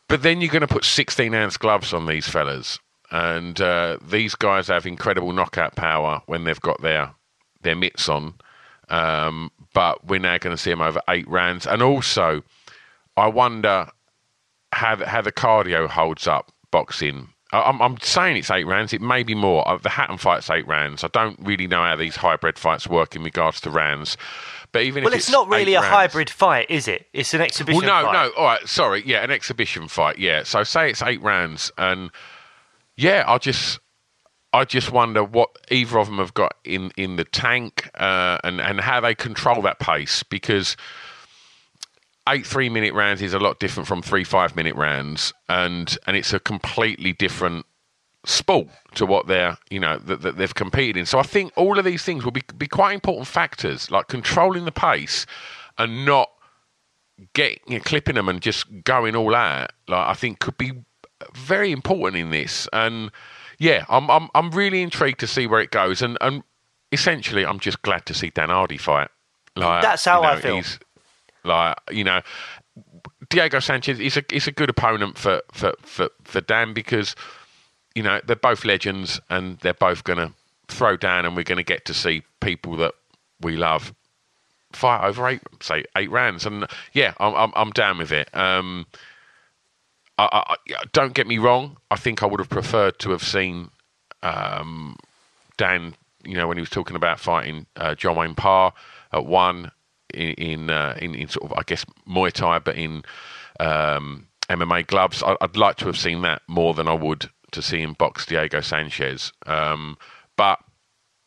[0.08, 2.80] But then you're going to put 16 ounce gloves on these fellas,
[3.12, 7.14] and uh, these guys have incredible knockout power when they've got their
[7.62, 8.36] their mitts on.
[8.90, 12.44] Um, but we're now going to see them over eight rounds, and also
[13.16, 13.88] I wonder
[14.72, 17.30] how the, how the cardio holds up boxing.
[17.52, 18.94] I- I'm, I'm saying it's eight rounds.
[18.94, 19.68] It may be more.
[19.68, 21.04] Uh, The Hatton fight's eight rounds.
[21.04, 24.18] I don't really know how these hybrid fights work in regards to rounds.
[24.72, 27.08] But even Well, if it's, not really a rounds- hybrid fight, is it?
[27.12, 28.14] It's an exhibition well, no, fight.
[28.14, 28.32] no.
[28.38, 29.02] All right, sorry.
[29.06, 30.20] Yeah, an exhibition fight.
[30.20, 30.44] Yeah.
[30.44, 32.12] So say it's eight rounds, and
[32.96, 33.80] yeah, I just,
[34.54, 38.62] I just wonder what either of them have got in in the tank, uh, and
[38.62, 40.78] and how they control that pace because
[42.30, 46.16] eight three minute rounds is a lot different from three five minute rounds, and and
[46.16, 47.66] it's a completely different
[48.26, 51.06] sport to what they're you know that, that they've competed in.
[51.06, 54.66] So I think all of these things will be be quite important factors, like controlling
[54.66, 55.26] the pace
[55.78, 56.30] and not
[57.34, 59.72] get you know, clipping them and just going all out.
[59.88, 60.74] Like I think could be
[61.36, 62.68] very important in this.
[62.74, 63.12] And
[63.58, 66.02] yeah, I'm I'm I'm really intrigued to see where it goes.
[66.02, 66.44] And and
[66.92, 69.10] essentially, I'm just glad to see Dan Hardy fight.
[69.56, 70.56] Like That's how you know, I feel.
[70.58, 70.80] He's,
[71.44, 72.22] like you know,
[73.30, 77.16] Diego Sanchez is a is a good opponent for for for, for Dan because
[77.96, 80.34] you know they're both legends and they're both to
[80.68, 82.94] throw down, and we're to get to see people that
[83.42, 83.94] we love
[84.74, 88.30] fight over eight, say eight rounds, and yeah, I'm I'm, I'm down with it.
[88.36, 88.86] Um,
[90.18, 91.78] I, I- don't get me wrong.
[91.92, 93.70] I think I would have preferred to have seen
[94.24, 94.96] um,
[95.58, 95.96] Dan.
[96.24, 98.74] You know, when he was talking about fighting uh, John Wayne Parr
[99.14, 99.72] at one
[100.14, 103.04] in in, uh, in in sort of I guess Muay Thai, but in
[103.60, 105.22] um, MMA gloves.
[105.24, 108.26] I, I'd like to have seen that more than I would to see him box
[108.26, 109.32] Diego Sanchez.
[109.46, 109.98] Um,
[110.36, 110.60] but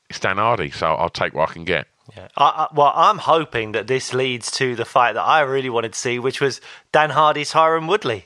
[0.09, 1.87] it's Dan Hardy, so I'll take what I can get.
[2.17, 2.29] Yeah.
[2.37, 5.93] I, I, well, I'm hoping that this leads to the fight that I really wanted
[5.95, 6.61] to see, which was
[6.93, 8.25] Dan Hardy's Tyron Woodley.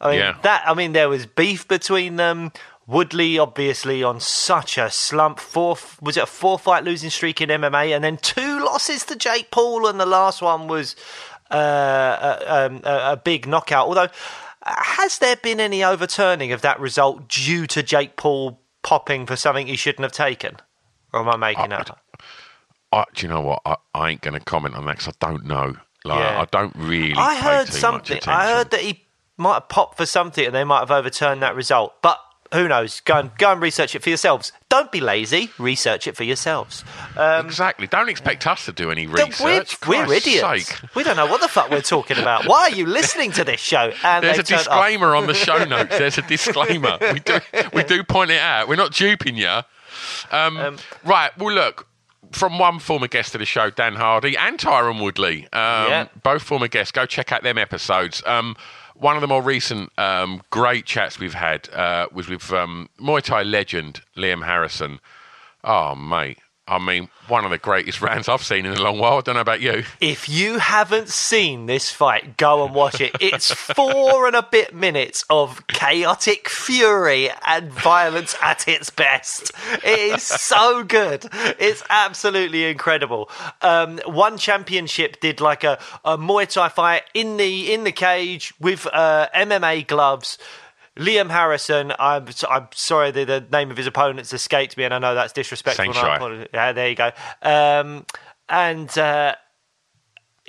[0.00, 0.36] I mean, Yeah.
[0.42, 0.64] that.
[0.66, 2.52] I mean, there was beef between them.
[2.86, 5.40] Woodley, obviously, on such a slump.
[5.40, 9.16] Four was it a four fight losing streak in MMA, and then two losses to
[9.16, 10.94] Jake Paul, and the last one was
[11.50, 13.86] uh, a, um, a, a big knockout.
[13.88, 14.08] Although,
[14.62, 19.66] has there been any overturning of that result due to Jake Paul popping for something
[19.66, 20.56] he shouldn't have taken,
[21.12, 21.90] or am I making that?
[21.90, 22.22] up?
[22.92, 23.62] I, do you know what?
[23.64, 25.74] I, I ain't going to comment on that because I don't know.
[26.04, 26.40] Like, Yeah.
[26.42, 27.14] I don't really.
[27.16, 28.20] I heard something.
[28.26, 29.04] I heard that he
[29.38, 31.94] might have popped for something, and they might have overturned that result.
[32.02, 32.18] But
[32.54, 33.00] who knows?
[33.00, 34.52] Go and go and research it for yourselves.
[34.70, 35.50] Don't be lazy.
[35.58, 36.82] Research it for yourselves.
[37.16, 37.86] Um, exactly.
[37.86, 39.78] Don't expect us to do any We're, research.
[39.86, 40.68] we're idiots.
[40.68, 40.94] sake.
[40.94, 42.46] We don't know what the fuck we're talking about.
[42.46, 43.92] Why are you listening to this show?
[44.02, 45.98] And There's a disclaimer on the show notes.
[45.98, 46.98] There's a disclaimer.
[47.12, 47.38] We do
[47.72, 48.68] we do point it out.
[48.68, 49.60] We're not duping you.
[50.30, 51.36] Um, right.
[51.38, 51.86] Well, look.
[52.32, 56.08] From one former guest of the show, Dan Hardy, and Tyron Woodley, um, Yeah.
[56.24, 56.90] both former guests.
[56.90, 58.24] Go check out them episodes.
[59.04, 63.20] One of the more recent um, great chats we've had uh, was with um, Muay
[63.20, 64.98] Thai legend Liam Harrison.
[65.62, 66.38] Oh, mate.
[66.66, 69.18] I mean, one of the greatest rounds I've seen in a long while.
[69.18, 69.84] I don't know about you.
[70.00, 73.14] If you haven't seen this fight, go and watch it.
[73.20, 79.52] It's four and a bit minutes of chaotic fury and violence at its best.
[79.84, 81.28] It is so good.
[81.58, 83.30] It's absolutely incredible.
[83.60, 88.54] Um, one championship did like a, a Muay Thai fight in the in the cage
[88.58, 90.38] with uh, MMA gloves.
[90.96, 94.98] Liam Harrison, I'm I'm sorry the, the name of his opponent's escaped me, and I
[94.98, 95.92] know that's disrespectful.
[96.52, 97.10] Yeah, there you go.
[97.42, 98.06] Um,
[98.48, 99.34] and uh,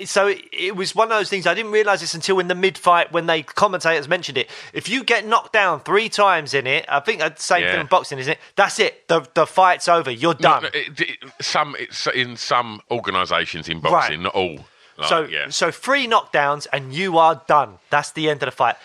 [0.04, 2.54] so it, it was one of those things I didn't realise this until in the
[2.54, 4.48] mid fight when they commentators mentioned it.
[4.72, 7.72] If you get knocked down three times in it, I think the same Yeah.
[7.72, 8.38] thing in boxing, isn't it?
[8.54, 9.08] That's it.
[9.08, 10.10] The the fight's over.
[10.10, 10.62] You're done.
[10.64, 11.74] Not- it- it- some
[12.14, 14.20] in some organisations in boxing, Right.
[14.20, 14.66] not all.
[14.98, 15.48] Like, so yeah.
[15.50, 17.78] so three knockdowns and you are done.
[17.90, 18.76] That's the end of the fight.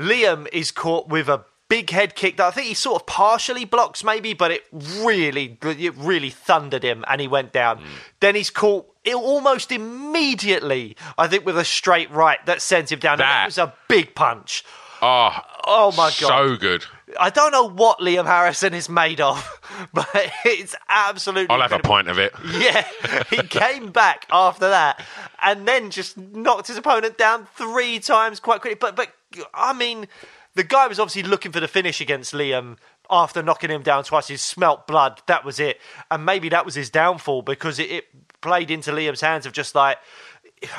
[0.00, 3.64] Liam is caught with a big head kick that I think he sort of partially
[3.64, 7.78] blocks maybe, but it really it really thundered him and he went down.
[7.78, 7.84] Hmm.
[8.20, 13.14] Then he's caught almost immediately, I think, with a straight right that sent him down.
[13.14, 14.64] And That- that was a big punch.
[15.02, 16.28] oh, Oh my god!
[16.28, 16.84] so good.
[17.18, 19.60] I don't know what Liam Harrison is made of,
[19.92, 20.08] but
[20.44, 21.54] it's absolutely.
[21.54, 22.34] I'll have a pint of it.
[22.60, 22.86] Yeah,
[23.30, 25.02] he came back after that
[25.42, 28.76] and then just knocked his opponent down three times quite quickly.
[28.76, 29.12] But but
[29.54, 30.08] I mean,
[30.54, 32.76] the guy was obviously looking for the finish against Liam
[33.08, 34.28] after knocking him down twice.
[34.28, 35.22] He smelt blood.
[35.26, 38.04] That was it, and maybe that was his downfall because it, it
[38.40, 39.98] played into Liam's hands of just like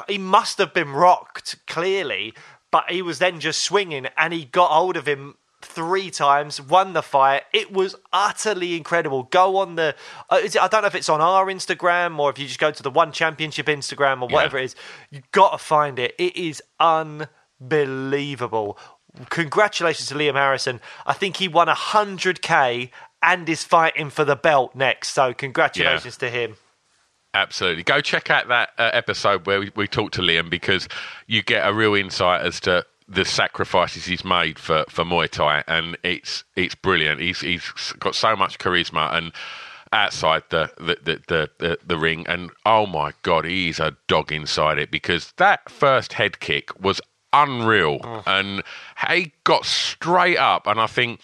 [0.07, 2.33] he must have been rocked clearly,
[2.69, 6.93] but he was then just swinging and he got hold of him three times, won
[6.93, 7.43] the fight.
[7.53, 9.23] It was utterly incredible.
[9.23, 9.95] Go on the,
[10.29, 12.59] uh, is it, I don't know if it's on our Instagram or if you just
[12.59, 14.75] go to the One Championship Instagram or whatever it is.
[15.09, 16.15] You got to find it.
[16.17, 18.77] It is unbelievable.
[19.29, 20.79] Congratulations to Liam Harrison.
[21.05, 22.89] I think he won 100k
[23.21, 25.09] and is fighting for the belt next.
[25.09, 26.55] So congratulations to him.
[27.33, 27.83] Absolutely.
[27.83, 30.89] Go check out that uh, episode where we, we talked to Liam because
[31.27, 35.63] you get a real insight as to the sacrifices he's made for, for Muay Thai,
[35.67, 37.19] and it's it's brilliant.
[37.19, 37.63] He's he's
[37.99, 39.31] got so much charisma and
[39.91, 44.31] outside the the, the, the, the the ring, and oh my god, he's a dog
[44.31, 47.01] inside it because that first head kick was
[47.33, 48.23] unreal, oh.
[48.25, 48.63] and
[49.09, 51.21] he got straight up, and I think.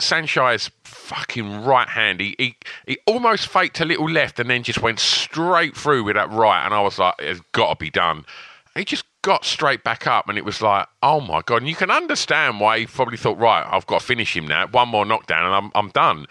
[0.00, 2.20] Saenchai's fucking right hand.
[2.20, 6.14] He, he he almost faked a little left and then just went straight through with
[6.14, 6.64] that right.
[6.64, 8.24] And I was like, it's got to be done.
[8.76, 11.58] He just got straight back up, and it was like, oh my god!
[11.58, 14.66] And you can understand why he probably thought, right, I've got to finish him now.
[14.68, 16.26] One more knockdown, and I'm I'm done.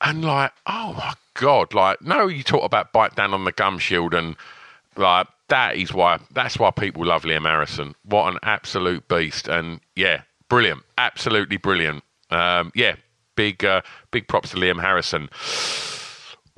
[0.00, 1.74] And like, oh my god!
[1.74, 4.36] Like, no, you talk about bite down on the gum shield, and
[4.96, 7.94] like that is why that's why people love Liam Harrison.
[8.04, 9.48] What an absolute beast!
[9.48, 12.04] And yeah, brilliant, absolutely brilliant.
[12.30, 12.96] Um, yeah,
[13.36, 15.28] big uh, big props to Liam Harrison.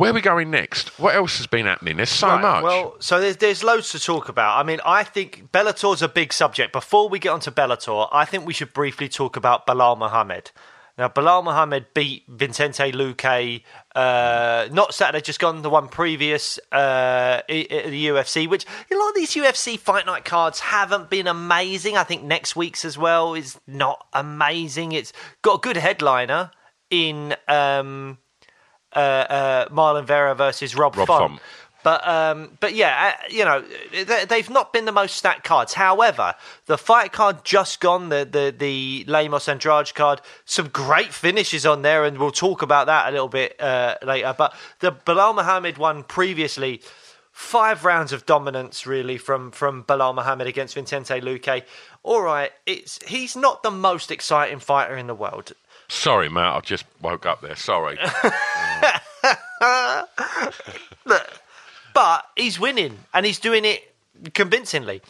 [0.03, 0.99] Where are we going next?
[0.99, 1.97] What else has been happening?
[1.97, 2.65] There's so Right, much.
[2.65, 4.59] Well, so there's there's loads to talk about.
[4.59, 6.73] I mean, I think Bellator's a big subject.
[6.73, 10.51] Before we get onto Bellator, I think we should briefly talk about Belal Muhammad.
[10.99, 13.63] Now, Belal Muhammad beat Vicente Luque,
[13.95, 18.49] uh, not Saturday, just gone the one previous uh, the UFC.
[18.49, 21.97] Which a lot of these UFC fight night cards haven't been amazing.
[21.97, 24.91] I think next week's as well is not amazing.
[24.91, 25.13] It's
[25.43, 26.51] got a good headliner
[26.91, 27.37] in.
[27.47, 28.19] Um,
[28.95, 31.31] uh, uh, Marlon Vera versus Rob, Rob Font.
[31.31, 31.43] Font.
[31.83, 35.75] But um, but yeah, uh, you know they, they've not been the most stacked cards.
[35.75, 36.35] However,
[36.67, 41.83] the fight card just gone, the the the Lemos Andrade card, some great finishes on
[41.83, 44.35] there, and we'll talk about that a little bit uh, later.
[44.37, 46.81] But the Belal Muhammad one previously.
[47.35, 51.63] Five rounds of dominance, really, from from Belal Muhammad against Vicente Luque.
[52.03, 55.53] All right, it's he's not the most exciting fighter in the world.
[55.89, 56.57] Sorry, Matt.
[56.57, 57.57] I just woke up there.
[57.57, 57.99] Sorry.
[61.95, 63.95] But he's winning, and he's doing it
[64.33, 65.03] convincingly.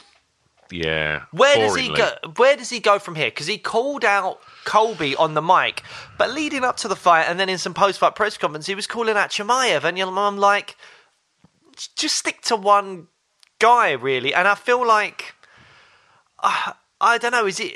[0.70, 1.22] yeah.
[1.31, 2.11] Where does he go?
[2.37, 3.29] Where does he go from here?
[3.29, 5.83] Because he called out Colby on the mic,
[6.18, 8.88] but leading up to the fight, and then in some post-fight press conference, he was
[8.88, 10.77] calling out Chimaev, and I'm like,
[11.96, 13.07] just stick to one
[13.61, 14.35] guy, really.
[14.35, 15.37] And I feel like,
[16.42, 17.75] uh, I don't know, is it?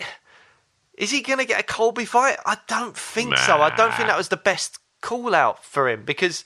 [0.99, 2.39] Is he going to get a Colby fight?
[2.45, 3.61] I don't think so.
[3.61, 6.45] I don't think that was the best call out for him because,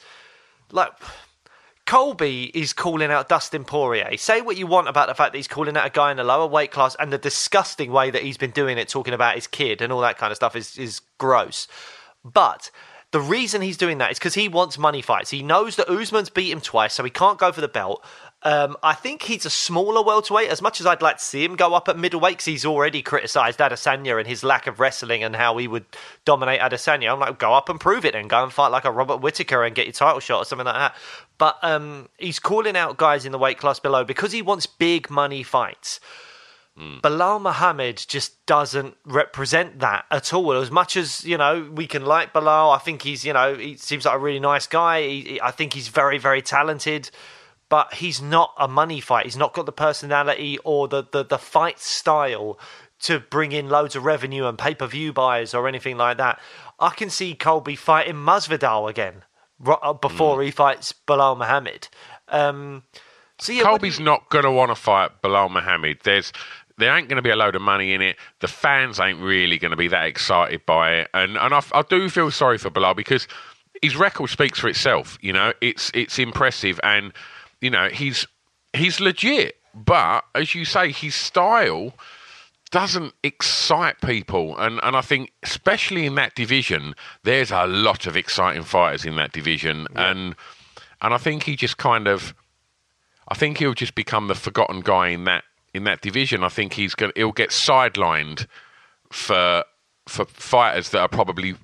[0.70, 0.92] like,
[1.86, 4.14] Colby is calling out Dustin Poirier.
[4.18, 6.24] Say what you want about the fact that he's calling out a guy in a
[6.24, 9.46] lower weight class and the disgusting way that he's been doing it, talking about his
[9.46, 11.68] kid and all that kind of stuff is, is gross.
[12.22, 12.70] But
[13.12, 15.30] the reason he's doing that is because he wants money fights.
[15.30, 18.04] He knows that Usman's beat him twice, so he can't go for the belt.
[18.42, 20.48] Um, I think he's a smaller welterweight.
[20.48, 23.02] As much as I'd like to see him go up at middleweight, because he's already
[23.02, 25.84] criticised Adesanya and his lack of wrestling and how he would
[26.24, 27.12] dominate Adesanya.
[27.12, 29.62] I'm like, go up and prove it and go and fight like a Robert Whitaker
[29.62, 30.94] and get your title shot or something like that.
[31.36, 35.10] But um, he's calling out guys in the weight class below because he wants big
[35.10, 36.00] money fights.
[36.78, 40.52] Belal Muhammad just doesn't represent that at all.
[40.52, 42.74] As much as you know, we can like Belal.
[42.74, 45.02] I think he's you know he seems like a really nice guy.
[45.02, 47.10] He- I think he's very very talented,
[47.70, 49.24] but he's not a money fight.
[49.24, 52.58] He's not got the personality or the the, the fight style
[53.04, 56.38] to bring in loads of revenue and pay per view buys or anything like that.
[56.78, 59.24] I can see Colby fighting Masvidal again
[59.64, 61.88] uh, before he fights Belal Muhammad.
[62.28, 62.82] Um,
[63.38, 65.98] so yeah, Colby's you- not going to want to fight Belal Muhammad.
[66.04, 66.32] There's
[66.78, 68.16] there ain't going to be a load of money in it.
[68.40, 71.82] The fans ain't really going to be that excited by it, and and I, I
[71.82, 73.28] do feel sorry for Belal because
[73.82, 75.16] his record speaks for itself.
[75.20, 77.12] You know, it's it's impressive, and
[77.60, 78.26] you know he's
[78.72, 79.56] he's legit.
[79.72, 81.94] But as you say, his style
[82.70, 88.16] doesn't excite people, and and I think especially in that division, there's a lot of
[88.16, 90.34] exciting fighters in that division, and
[91.00, 92.34] and I think he just kind of.
[93.28, 96.42] I think he'll just become the forgotten guy in that in that division.
[96.42, 98.46] I think he's going he'll get sidelined
[99.10, 99.64] for
[100.08, 101.54] for fighters that are probably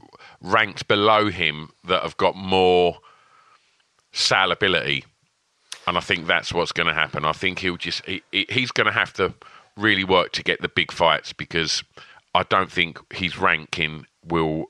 [0.41, 2.99] ranked below him that have got more
[4.13, 5.05] salability.
[5.87, 7.25] And I think that's what's going to happen.
[7.25, 9.35] I think he'll just he, he- he's going to have to
[9.77, 11.85] really work to get the big fights because
[12.35, 14.67] I don't think his ranking will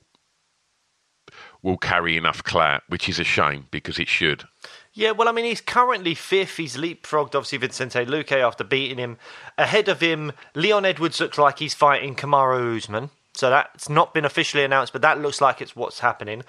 [1.62, 4.44] will carry enough clout, which is a shame because it should.
[4.92, 6.56] Yeah, well, I mean, he's currently fifth.
[6.56, 9.18] He's leapfrogged, obviously, Vicente Luque after beating him.
[9.58, 13.10] Ahead of him, Leon Edwards looks like he's fighting Kamaru Usman.
[13.34, 16.44] So that's not been officially announced, but that looks like it's what's happening.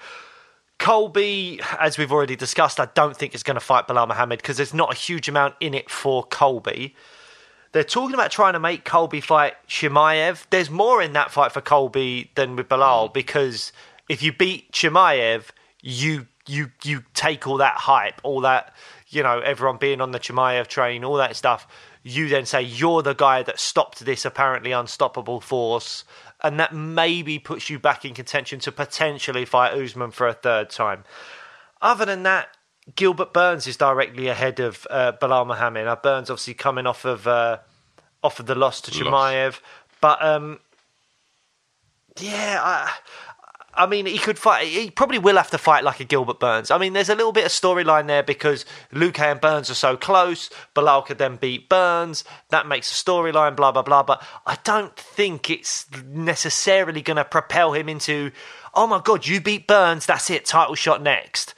[0.78, 4.56] Colby, as we've already discussed, I don't think is going to fight Belal Muhammad because
[4.56, 6.94] there's not a huge amount in it for Colby.
[7.72, 10.46] They're talking about trying to make Colby fight Chimaev.
[10.50, 13.14] There's more in that fight for Colby than with Belal mm.
[13.14, 13.72] because
[14.08, 15.46] if you beat Chimaev,
[15.82, 18.74] you you you take all that hype, all that
[19.10, 21.66] you know, everyone being on the Chimaev train, all that stuff.
[22.02, 26.04] You then say you're the guy that stopped this apparently unstoppable force,
[26.42, 30.70] and that maybe puts you back in contention to potentially fight Usman for a third
[30.70, 31.04] time.
[31.82, 32.48] Other than that,
[32.94, 35.84] Gilbert Burns is directly ahead of uh, Belal Muhammad.
[35.86, 37.58] Now, Burns obviously coming off of uh,
[38.22, 38.90] off of the loss to.
[38.90, 39.60] Chimaev,
[40.00, 40.60] but um,
[42.18, 42.92] yeah, I,
[43.78, 44.66] I mean, he could fight.
[44.66, 46.70] He probably will have to fight like a Gilbert Burns.
[46.70, 49.96] I mean, there's a little bit of storyline there because Luque and Burns are so
[49.96, 50.50] close.
[50.74, 52.24] Belal could then beat Burns.
[52.50, 53.56] That makes a storyline.
[53.56, 54.02] Blah blah blah.
[54.02, 58.32] But I don't think it's necessarily going to propel him into.
[58.74, 59.26] Oh my God!
[59.26, 60.06] You beat Burns.
[60.06, 60.44] That's it.
[60.44, 61.54] Title shot next.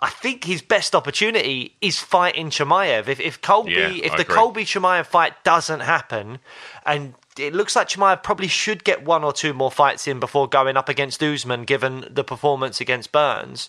[0.00, 3.08] I think his best opportunity is fighting Chimaev.
[3.08, 4.34] If if Colby, Yeah, if I the agree.
[4.34, 6.40] Colby Chimaev fight doesn't happen,
[6.84, 10.48] and it looks like Chimaev probably should get one or two more fights in before
[10.48, 13.68] going up against Usman, given the performance against Burns.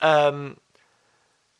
[0.00, 0.58] Um,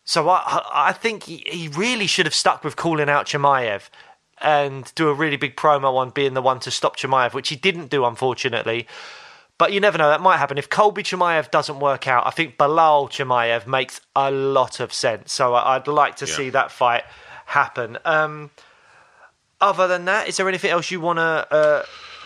[0.05, 3.89] so I, I- think he, he really should have stuck with calling out Chimaev
[4.41, 7.57] and do a really big promo on being the one to stop Chimaev, which he
[7.57, 8.87] didn't do, unfortunately.
[9.59, 10.57] But you never know, that might happen.
[10.57, 15.33] If Colby Chimaev doesn't work out, I think Belal Chimaev makes a lot of sense.
[15.35, 16.35] So I'd like to Yeah.
[16.35, 17.05] see that fight
[17.45, 17.99] happen.
[18.07, 18.51] Um,
[19.61, 21.23] other than that, is there anything else you want to
[21.55, 21.83] uh,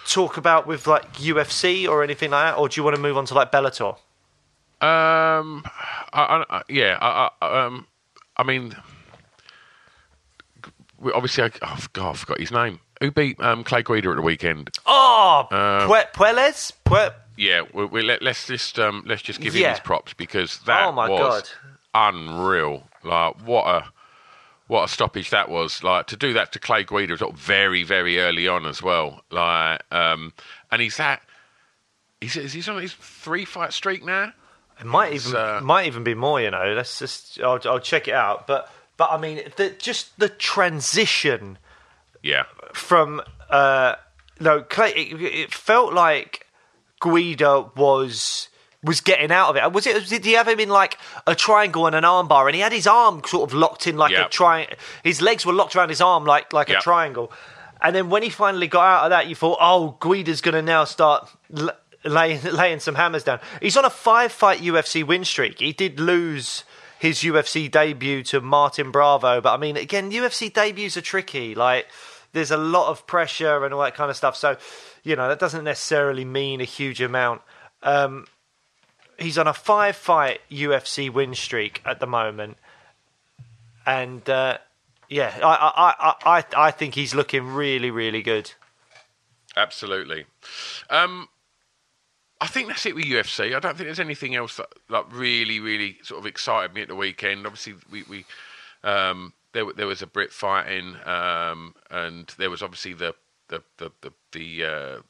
[0.07, 3.16] talk about with like UFC or anything like that, or do you want to move
[3.16, 3.97] on to like Bellator?
[4.81, 5.64] Um,
[6.12, 7.87] I, I, yeah, I, I, um,
[8.37, 8.75] I mean,
[11.14, 12.81] obviously, I, oh God, I forgot his name.
[13.01, 14.70] Who beat um, Clay Guida at the weekend?
[14.87, 16.73] Oh, Uh, Pue- Puelles?
[16.85, 19.70] Pue- Yeah, we, we, let, let's just um, let's just give him Yeah.
[19.70, 21.53] his props because that Oh, my was
[21.94, 22.85] unreal.
[23.03, 23.85] Like what a
[24.66, 25.83] what a stoppage that was.
[25.83, 29.22] Like to do that to Clay Guida sort of very very early on as well.
[29.31, 30.33] Like um,
[30.70, 31.22] and he's that.
[32.20, 34.32] He's, is he on his three fight streak now?
[34.80, 36.41] It might even uh, might even be more.
[36.41, 38.47] You know, let's just I'll, I'll check it out.
[38.47, 41.59] But but I mean, the, just the transition
[42.22, 43.20] Yeah, from
[43.51, 43.97] uh,
[44.41, 44.91] no Clay.
[44.93, 46.47] It, it felt like
[47.01, 48.49] Guida was
[48.85, 49.72] was getting out of it.
[49.72, 50.07] Was it?
[50.09, 52.87] Did he have him in like a triangle and an armbar, and he had his
[52.87, 54.30] arm sort of locked in like a Yep.
[54.30, 54.76] triangle?
[55.03, 57.32] His legs were locked around his arm like like a triangle.
[57.82, 60.62] And then when he finally got out of that, you thought, oh, Guida's going to
[60.62, 63.41] now start l- laying, laying some hammers down.
[63.61, 65.59] He's on a five fight UFC win streak.
[65.61, 66.64] He did lose
[66.99, 71.55] his UFC debut to Martin Bravo, but I mean, again, UFC debuts are tricky.
[71.55, 71.87] Like,
[72.32, 74.35] there's a lot of pressure and all that kind of stuff.
[74.37, 74.57] So,
[75.03, 77.43] you know, that doesn't necessarily mean a huge amount.
[77.82, 78.26] Um,
[79.19, 82.57] he's on a five fight UFC win streak at the moment.
[83.87, 84.59] And, uh,
[85.09, 85.95] yeah, I,
[86.25, 88.53] I, I, I think he's looking really, really good.
[89.57, 90.25] Absolutely.
[90.91, 91.29] Um,
[92.41, 93.55] I think that's it with UFC.
[93.55, 96.89] I don't think there's anything else that like really, really sort of excited me at
[96.89, 97.47] the weekend.
[97.47, 98.25] Obviously, we, we
[98.83, 103.15] um, there there was a Brit fighting, um, and there was obviously the
[103.49, 105.01] the the the the, uh,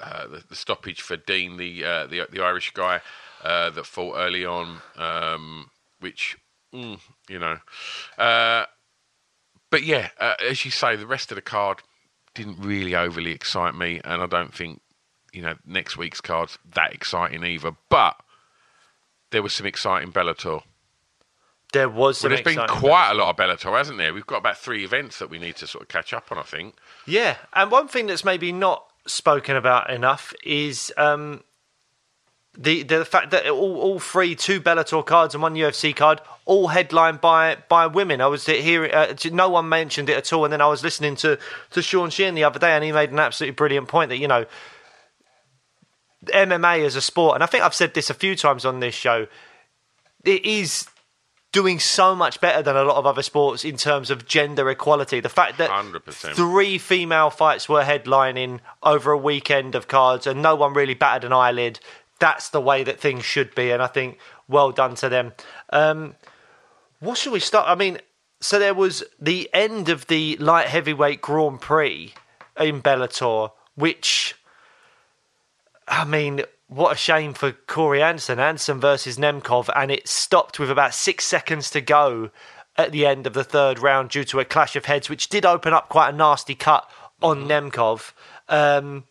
[0.00, 3.00] uh, the, the stoppage for Dean, the uh, the the Irish guy
[3.42, 5.70] uh, that fought early on, um,
[6.00, 6.36] which
[6.72, 7.58] mm, you know.
[8.16, 8.66] Uh,
[9.70, 11.78] but yeah, uh, as you say, the rest of the card
[12.34, 14.80] didn't really overly excite me, and I don't think
[15.32, 17.72] you know next week's card's that exciting either.
[17.88, 18.16] But
[19.30, 20.62] there was some exciting Bellator.
[21.72, 22.22] There was.
[22.22, 24.14] Well, there's been quite a lot of Bellator, hasn't there?
[24.14, 26.38] We've got about three events that we need to sort of catch up on.
[26.38, 26.76] I think.
[27.06, 31.42] Yeah, and one thing that's maybe not spoken about enough is um,
[32.56, 36.68] the the fact that all, all three two Bellator cards and one UFC card all
[36.68, 38.20] headlined by by women.
[38.20, 41.16] I was hearing uh, no one mentioned it at all, and then I was listening
[41.16, 41.38] to
[41.70, 44.28] to Sean Sheehan the other day, and he made an absolutely brilliant point that you
[44.28, 44.44] know
[46.26, 48.94] MMA as a sport, and I think I've said this a few times on this
[48.94, 49.26] show,
[50.24, 50.88] it is
[51.58, 55.18] doing so much better than a lot of other sports in terms of gender equality.
[55.18, 56.36] The fact that 100%.
[56.36, 61.24] three female fights were headlining over a weekend of cards and no one really batted
[61.24, 61.80] an eyelid,
[62.20, 63.72] that's the way that things should be.
[63.72, 65.32] And I think well done to them.
[65.70, 66.14] Um,
[67.00, 67.66] what should we start?
[67.68, 67.98] I mean,
[68.40, 72.14] so there was the end of the light heavyweight Grand Prix
[72.56, 74.36] in Bellator, which
[75.88, 78.38] I mean, what a shame for Corey Anderson.
[78.38, 82.30] Anderson versus Nemkov, and it stopped with about six seconds to go
[82.76, 85.44] at the end of the third round due to a clash of heads, which did
[85.44, 86.88] open up quite a nasty cut
[87.20, 88.12] on Nemkov.
[88.48, 89.04] Um,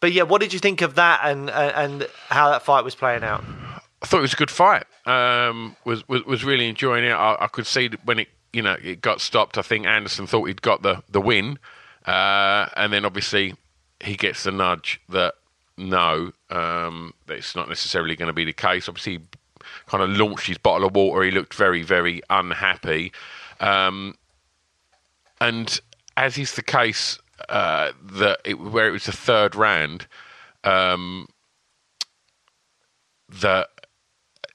[0.00, 3.24] but yeah, what did you think of that and and how that fight was playing
[3.24, 3.42] out?
[4.02, 4.84] I thought it was a good fight.
[5.06, 7.12] Um, was, was was really enjoying it.
[7.12, 9.56] I, I could see when it you know it got stopped.
[9.56, 11.58] I think Anderson thought he'd got the the win,
[12.04, 13.54] uh, and then obviously
[14.00, 15.34] he gets the nudge that
[15.76, 18.88] no, um, it's not necessarily going to be the case.
[18.88, 19.20] Obviously, he
[19.86, 21.22] kind of launched his bottle of water.
[21.22, 23.12] He looked very, very unhappy.
[23.60, 24.14] Um,
[25.40, 25.80] and
[26.16, 27.18] as is the case,
[27.48, 30.06] uh, that it, where it was the third round,
[30.64, 31.28] um,
[33.28, 33.68] that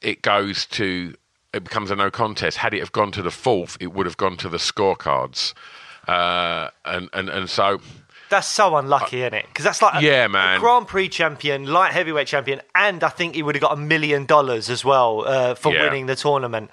[0.01, 1.13] it goes to
[1.53, 2.57] it becomes a no contest.
[2.57, 5.53] Had it have gone to the fourth, it would have gone to the scorecards,
[6.07, 7.79] uh, and and and so
[8.31, 9.45] That's so unlucky, isn't it?
[9.47, 10.59] Because that's like a, Yeah, a man.
[10.59, 14.25] Grand Prix champion, light heavyweight champion, and I think he would have got a million
[14.25, 15.83] dollars as well uh, for Yeah.
[15.83, 16.71] winning the tournament.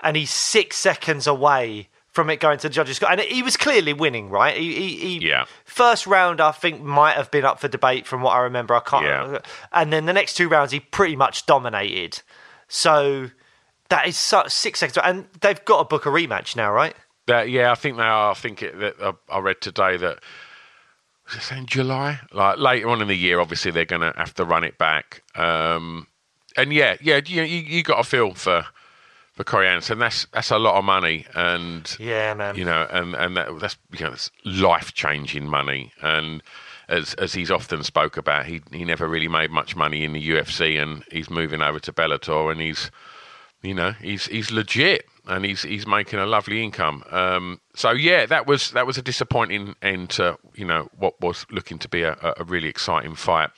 [0.00, 3.00] And he's six seconds away from it going to the judges.
[3.02, 4.56] And he was clearly winning, right?
[4.56, 5.44] He, he, he Yeah.
[5.64, 8.74] First round, I think, might have been up for debate from what I remember.
[8.74, 9.04] I can't.
[9.04, 9.38] Yeah.
[9.72, 12.22] And then the next two rounds, he pretty much dominated.
[12.68, 13.30] So
[13.88, 14.98] that is so, six seconds.
[15.02, 16.94] And they've got to book a rematch now, right?
[17.26, 18.30] That, yeah, I think they are.
[18.30, 20.20] I think it, that uh, I read today that
[21.26, 22.20] was it saying July?
[22.32, 25.22] Like later on in the year, obviously they're going to have to run it back.
[25.34, 26.06] Um,
[26.56, 28.64] and yeah, yeah, you you, you got a feel for
[29.32, 29.98] for Corey Anderson.
[29.98, 32.56] That's that's a lot of money, and Yeah, man.
[32.56, 35.92] you know, and and that, that's you know, it's life changing money.
[36.02, 36.42] And
[36.88, 40.28] as as he's often spoke about, he he never really made much money in the
[40.30, 42.90] UFC, and he's moving over to Bellator, and he's
[43.62, 47.04] you know he's he's legit and he's he's making a lovely income.
[47.10, 51.46] Um, so yeah, that was that was a disappointing end to you know what was
[51.50, 53.50] looking to be a, a- really exciting fight.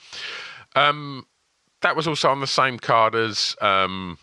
[0.75, 1.25] Um,
[1.81, 4.17] that was also on the same card as um,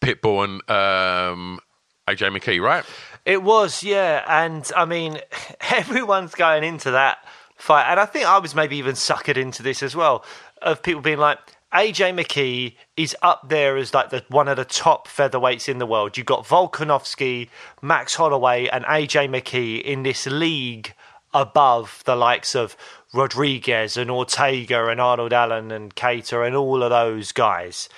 [0.00, 1.60] Pitbull and um,
[2.08, 2.84] AJ McKee, right?
[3.24, 4.24] It was, yeah.
[4.26, 5.18] And I mean,
[5.70, 7.18] everyone's going into that
[7.56, 7.90] fight.
[7.90, 10.24] And I think I was maybe even suckered into this as well
[10.62, 11.38] of people being like,
[11.74, 15.86] AJ McKee is up there as like the one of the top featherweights in the
[15.86, 16.16] world.
[16.16, 17.48] You've got Volkanovski,
[17.82, 20.94] Max Holloway, and AJ McKee in this league
[21.34, 22.76] above the likes of
[23.12, 27.88] Rodriguez and Ortega and Arnold Allen and Kattar and all of those guys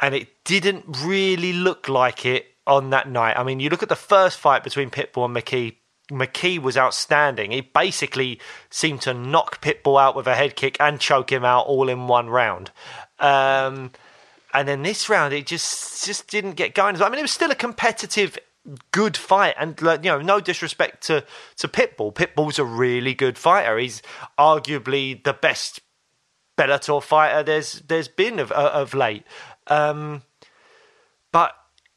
[0.00, 3.36] and it didn't really look like it on that night.
[3.36, 5.76] I mean, you look at the first fight between Pitbull and McKee.
[6.10, 7.52] McKee was outstanding.
[7.52, 11.66] He basically seemed to knock Pitbull out with a head kick and choke him out
[11.66, 12.70] all in one round.
[13.18, 13.92] Um,
[14.52, 17.00] and then this round, it just just didn't get going.
[17.00, 18.38] I mean, it was still a competitive
[18.92, 19.54] good fight.
[19.58, 21.24] And like, you know, no disrespect to
[21.58, 22.12] to Pitbull.
[22.12, 23.78] Pitbull's a really good fighter.
[23.78, 24.02] He's
[24.38, 25.80] arguably the best
[26.58, 29.24] Bellator fighter there's there's been of of late.
[29.68, 30.22] Um,
[31.32, 31.54] but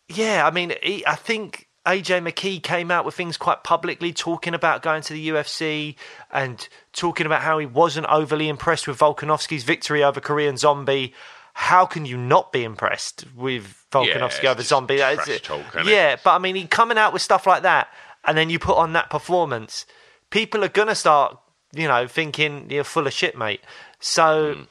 [0.07, 4.53] yeah, I mean, he, I think AJ McKee came out with things quite publicly, talking
[4.53, 5.95] about going to the UFC
[6.31, 11.13] and talking about how he wasn't overly impressed with Volkanovski's victory over Korean Zombie.
[11.55, 14.97] How can you not be impressed with Volkanovski Yeah, over Zombie?
[14.97, 17.89] Talk, yeah, but I mean, he coming out with stuff like that,
[18.23, 19.85] and then you put on that performance,
[20.29, 21.37] people are gonna start,
[21.73, 23.61] you know, thinking you're full of shit, mate.
[23.99, 24.61] So, Hmm.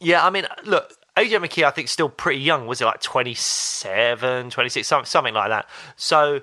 [0.00, 2.66] yeah, I mean, look, AJ McKee, I think, still pretty young.
[2.66, 5.68] Was it like 27, 26, some- something like that?
[5.96, 6.40] So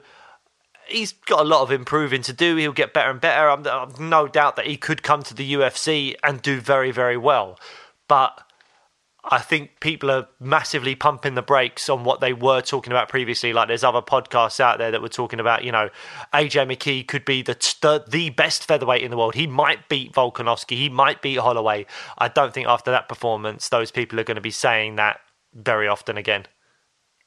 [0.88, 2.56] he's got a lot of improving to do.
[2.56, 3.50] He'll get better and better.
[3.50, 7.18] I'm, I've no doubt that he could come to the UFC and do very, very
[7.18, 7.60] well.
[8.08, 8.42] But
[9.30, 13.52] I think people are massively pumping the brakes on what they were talking about previously.
[13.52, 15.90] Like there's other podcasts out there that were talking about, you know,
[16.34, 19.36] AJ McKee could be the the, the best featherweight in the world.
[19.36, 20.78] He might beat Volkanovski.
[20.78, 21.86] He might beat Holloway.
[22.18, 25.20] I don't think after that performance, those people are going to be saying that
[25.54, 26.46] very often again.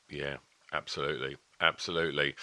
[0.08, 0.36] Yeah,
[0.72, 2.34] absolutely, absolutely.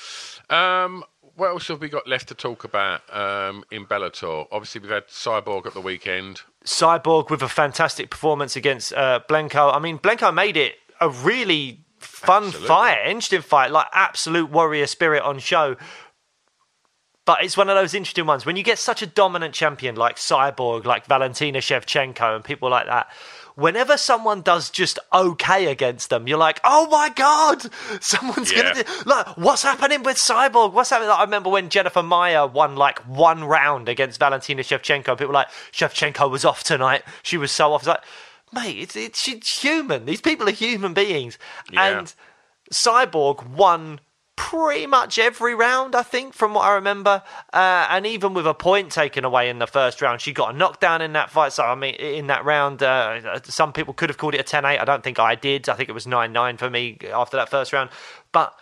[0.50, 1.04] Um,
[1.38, 4.48] what else have we got left to talk about um, in Bellator?
[4.52, 6.42] Obviously, we've had Cyborg at the weekend.
[6.66, 9.74] Cyborg with a fantastic performance against uh, Blencowe.
[9.74, 12.68] I mean, Blencowe made it a really fun Absolutely.
[12.68, 15.78] fight, interesting fight, like absolute warrior spirit on show.
[17.26, 20.16] But it's one of those interesting ones when you get such a dominant champion like
[20.16, 23.10] Cyborg, like Valentina Shevchenko, and people like that.
[23.58, 27.66] Whenever someone does just okay against them, you're like, "Oh my god,
[28.02, 28.74] someone's Yeah.
[28.74, 30.74] gonna do like what's happening with Cyborg?
[30.74, 35.18] What's happening?" Like, I remember when Jennifer Maia won like one round against Valentina Shevchenko.
[35.18, 37.02] People were like Shevchenko was off tonight.
[37.24, 37.82] She was so off.
[37.82, 38.04] It's like,
[38.54, 40.06] mate, it's, it's she's human.
[40.06, 41.40] These people are human beings,
[41.72, 41.98] Yeah.
[41.98, 42.14] and
[42.72, 44.00] Cyborg won
[44.38, 47.22] pretty much every round, I think, from what I remember.
[47.52, 50.58] Uh, and even with a point taken away in the first round, she got a
[50.58, 51.52] knockdown in that fight.
[51.52, 54.64] So, I mean, in that round, uh, some people could have called it a 10
[54.64, 54.80] 8.
[54.80, 55.68] I don't think I did.
[55.68, 57.90] I think it was 9 9 for me after that first round.
[58.32, 58.54] But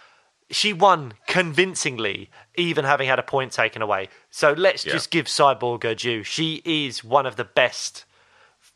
[0.49, 4.09] she won convincingly, even having had a point taken away.
[4.31, 4.93] So let's Yeah.
[4.93, 6.23] just give Cyborg her due.
[6.23, 8.05] She is one of the best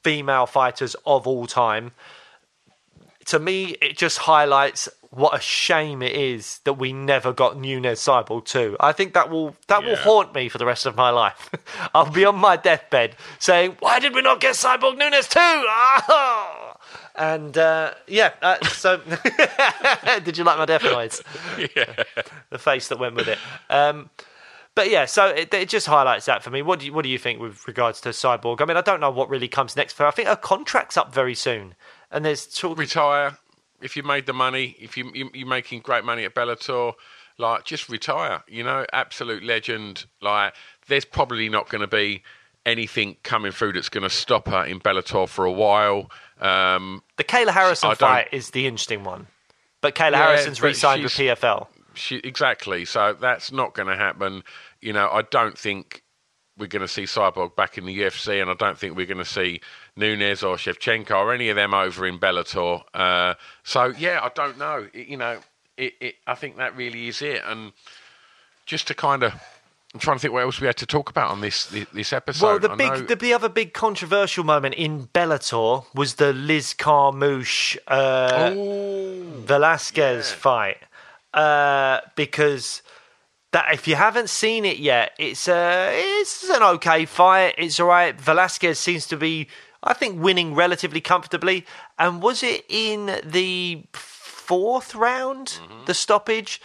[0.04, 1.92] female fighters of all time
[3.26, 8.00] to me, it just highlights what a shame it is that we never got Nunes
[8.00, 8.78] Cyborg 2.
[8.80, 11.50] I think that will that will haunt me for the rest of my life.
[11.96, 16.76] I'll be on my deathbed saying, "Why did we not get Cyborg Nunes 2?" Ah!
[17.16, 18.98] And uh, yeah, uh, so
[20.24, 21.22] did you like my death noise?
[21.76, 22.04] Yeah.
[22.50, 23.38] the face that went with it.
[23.70, 24.10] Um,
[24.74, 26.62] but yeah, so it, it just highlights that for me.
[26.62, 28.62] What do you what do you think with regards to Cyborg?
[28.62, 30.08] I mean, I don't know what really comes next for her.
[30.08, 31.76] I think her contract's up very soon,
[32.10, 32.78] and there's talk.
[32.78, 33.38] retire
[33.82, 34.76] if you made the money.
[34.80, 36.94] If you, you you're making great money at Bellator,
[37.38, 38.44] like just retire.
[38.48, 40.06] You know, absolute legend.
[40.22, 40.54] Like
[40.88, 42.24] there's probably not going to be
[42.66, 46.10] anything coming through that's going to stop her in Bellator for a while.
[46.40, 49.28] Um, The Kayla Harrison fight is the interesting one,
[49.82, 51.68] but Kayla Yeah, Harrison's but re-signed with PFL.
[51.96, 52.86] she, exactly.
[52.86, 54.44] So that's not going to happen.
[54.82, 56.04] You know, I don't think
[56.60, 59.18] we're going to see Cyborg back in the UFC, and I don't think we're going
[59.18, 59.62] to see
[59.96, 62.84] Nunes or Shevchenko or any of them over in Bellator.
[62.94, 63.34] Uh,
[63.64, 64.88] so yeah, I don't know.
[64.94, 65.40] It- you know,
[65.78, 67.42] it, it, I think that really is it.
[67.46, 67.72] And
[68.66, 69.34] just to kind of,
[69.94, 72.14] I'm trying to think what else we had to talk about on this this, this
[72.14, 72.46] episode.
[72.46, 76.76] well, the I big, the, the other big controversial moment in Bellator was the Liz
[76.78, 78.52] Carmouche uh,
[79.46, 80.78] Velasquez fight,
[81.34, 82.82] uh, because
[83.52, 87.56] that if you haven't seen it yet, it's a it's an okay fight.
[87.58, 88.20] It's all right.
[88.20, 89.48] Velasquez seems to be,
[89.84, 91.66] I think, winning relatively comfortably.
[91.98, 95.86] And was it in the fourth round, mm-hmm.
[95.86, 96.62] the stoppage?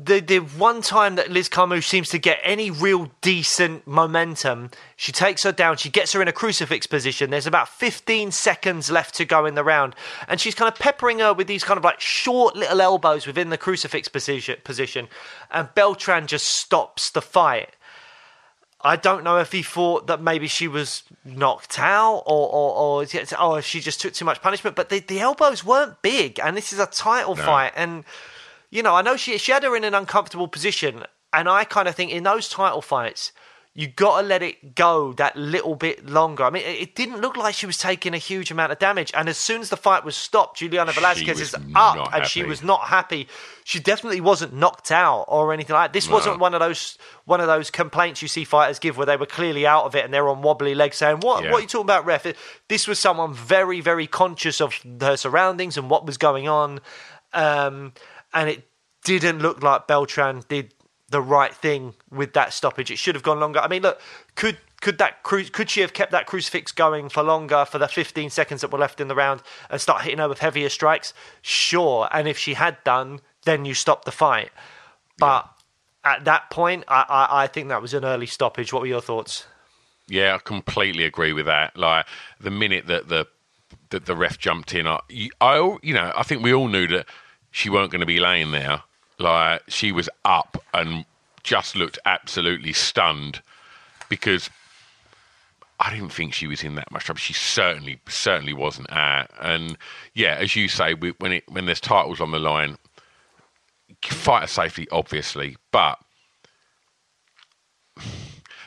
[0.00, 5.10] The the one time that Liz Carmouche seems to get any real decent momentum, she
[5.10, 5.76] takes her down.
[5.76, 7.30] She gets her in a crucifix position.
[7.30, 9.96] There's about 15 seconds left to go in the round,
[10.28, 13.50] and she's kind of peppering her with these kind of like short little elbows within
[13.50, 14.56] the crucifix position.
[14.62, 15.08] Position,
[15.50, 17.70] and Beltran just stops the fight.
[18.80, 23.40] I don't know if he thought that maybe she was knocked out or or, or,
[23.40, 24.76] or she just took too much punishment.
[24.76, 27.72] But the, the elbows weren't big, and this is a title fight.
[27.74, 28.04] And
[28.70, 31.88] you know, I know she she had her in an uncomfortable position, and I kind
[31.88, 33.32] of think in those title fights,
[33.74, 36.42] you got to let it go that little bit longer.
[36.42, 39.12] I mean, it, it didn't look like she was taking a huge amount of damage,
[39.14, 42.62] and as soon as the fight was stopped, Juliana Velasquez is up, and she was
[42.62, 43.28] not happy.
[43.62, 45.92] She definitely wasn't knocked out or anything like that.
[45.92, 49.16] This wasn't one of those one of those complaints you see fighters give where they
[49.16, 51.44] were clearly out of it and they're on wobbly legs saying, "What?
[51.44, 51.52] Yeah.
[51.52, 52.26] What are you talking about, ref?"
[52.68, 56.80] This was someone very, very conscious of her surroundings and what was going on,
[57.32, 57.92] um,
[58.32, 58.68] and it
[59.04, 60.74] didn't look like Beltran did
[61.10, 62.90] the right thing with that stoppage.
[62.90, 63.60] It should have gone longer.
[63.60, 64.00] I mean, look,
[64.34, 67.88] could could that cru- could she have kept that crucifix going for longer for the
[67.88, 71.14] 15 seconds that were left in the round and start hitting her with heavier strikes?
[71.42, 72.08] Sure.
[72.12, 74.50] And if she had done, then you stop the fight.
[75.18, 75.48] But
[76.04, 78.72] at that point, I, I, I think that was an early stoppage.
[78.72, 79.46] What were your thoughts?
[80.06, 81.76] Yeah, I completely agree with that.
[81.76, 82.06] Like
[82.40, 83.26] the minute that the
[83.90, 85.00] that the ref jumped in, I,
[85.40, 87.06] I you know, I think we all knew that
[87.58, 88.82] she weren't going to be laying there.
[89.18, 91.04] Like she was up and
[91.42, 93.42] just looked absolutely stunned
[94.08, 94.48] because
[95.80, 97.18] I didn't think she was in that much trouble.
[97.18, 99.32] She certainly certainly wasn't at.
[99.40, 99.76] And
[100.14, 102.78] yeah, as you say, we, when it when there's titles on the line,
[104.04, 105.98] fighter safety obviously, but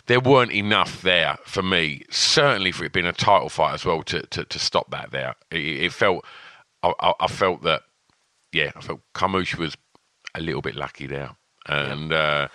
[0.07, 2.03] there weren't enough there for me.
[2.09, 5.35] Certainly for it being a title fight as well to to, to stop that there.
[5.49, 6.25] It, it felt
[6.83, 7.83] I, I, I, felt that
[8.53, 9.75] yeah, I felt Carmouche was
[10.35, 11.31] a little bit lucky there,
[11.67, 12.47] and uh,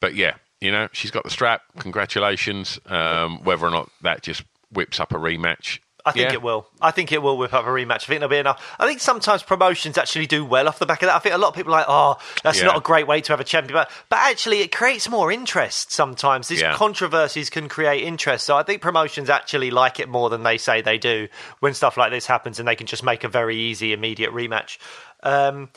[0.00, 1.62] but yeah, you know she's got the strap.
[1.78, 2.78] Congratulations.
[2.86, 6.34] Um, whether or not that just whips up a rematch, I think Yeah.
[6.34, 6.66] it will.
[6.80, 8.04] I think it will whip up a rematch.
[8.04, 8.74] I think there'll be enough.
[8.78, 11.16] I think sometimes promotions actually do well off the back of that.
[11.16, 12.66] I think a lot of people are like, oh, that's Yeah.
[12.66, 13.74] not a great way to have a champion.
[13.74, 16.48] But, but actually, it creates more interest sometimes.
[16.48, 16.74] These Yeah.
[16.74, 18.46] controversies can create interest.
[18.46, 21.28] So I think promotions actually like it more than they say they do
[21.58, 24.78] when stuff like this happens and they can just make a very easy, immediate rematch.
[25.22, 25.70] Um,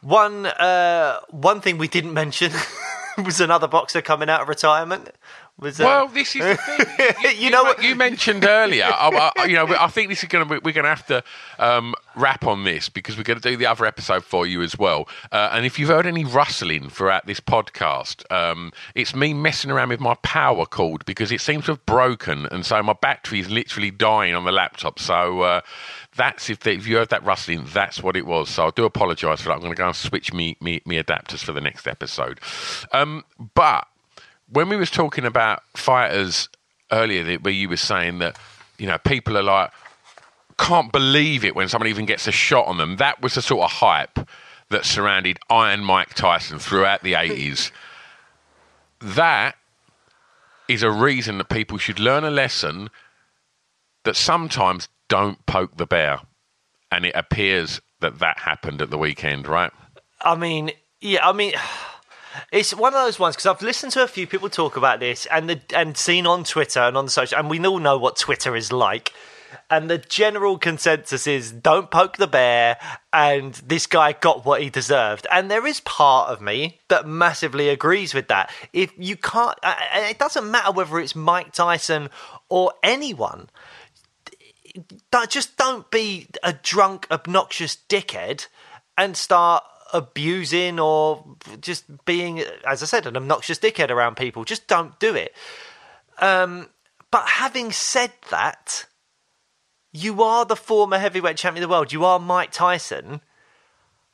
[0.00, 2.52] one, uh, one thing we didn't mention
[3.24, 5.10] was another boxer coming out of retirement.
[5.58, 7.14] Was, Well, this is the thing.
[7.22, 8.84] You, You know what- you mentioned earlier.
[8.84, 10.60] I, I- you know, I think this is going to be.
[10.62, 11.24] We're going to have to
[11.58, 14.78] um, wrap on this because we're going to do the other episode for you as
[14.78, 15.08] well.
[15.32, 19.88] Uh, and if you've heard any rustling throughout this podcast, um, it's me messing around
[19.88, 23.48] with my power cord because it seems to have broken, and so my battery is
[23.50, 24.98] literally dying on the laptop.
[24.98, 25.40] So.
[25.40, 25.60] Uh,
[26.16, 28.48] that's if, they, if you heard that rustling, that's what it was.
[28.48, 29.56] So I do apologise for that.
[29.56, 32.40] I'm going to go and switch me, me, me adapters for the next episode.
[32.92, 33.22] Um,
[33.54, 33.86] but
[34.50, 36.48] when we was talking about fighters
[36.92, 38.38] earlier, where you were saying that
[38.78, 39.70] you know people are like
[40.58, 42.96] can't believe it when someone even gets a shot on them.
[42.96, 44.18] That was the sort of hype
[44.70, 47.70] that surrounded Iron Mike Tyson throughout the eighties.
[49.00, 49.56] that
[50.68, 52.90] is a reason that people should learn a lesson
[54.04, 56.20] that sometimes don't poke the bear,
[56.90, 59.72] and it appears that that happened at the weekend, right?
[60.20, 61.52] I mean, yeah, I mean,
[62.52, 65.26] it's one of those ones because I've listened to a few people talk about this
[65.26, 68.16] and the and seen on Twitter and on the social, and we all know what
[68.16, 69.12] Twitter is like.
[69.70, 72.78] And the general consensus is don't poke the bear,
[73.12, 75.26] and this guy got what he deserved.
[75.30, 78.52] And there is part of me that massively agrees with that.
[78.72, 79.56] If you can't,
[79.94, 82.10] it doesn't matter whether it's Mike Tyson
[82.48, 83.48] or anyone
[85.28, 88.46] just don't be a drunk, obnoxious dickhead
[88.96, 91.24] and start abusing or
[91.60, 94.44] just being, as I said, an obnoxious dickhead around people.
[94.44, 95.34] Just don't do it.
[96.18, 96.68] Um,
[97.10, 98.86] but having said that,
[99.92, 101.92] you are the former heavyweight champion of the world.
[101.92, 103.20] You are Mike Tyson.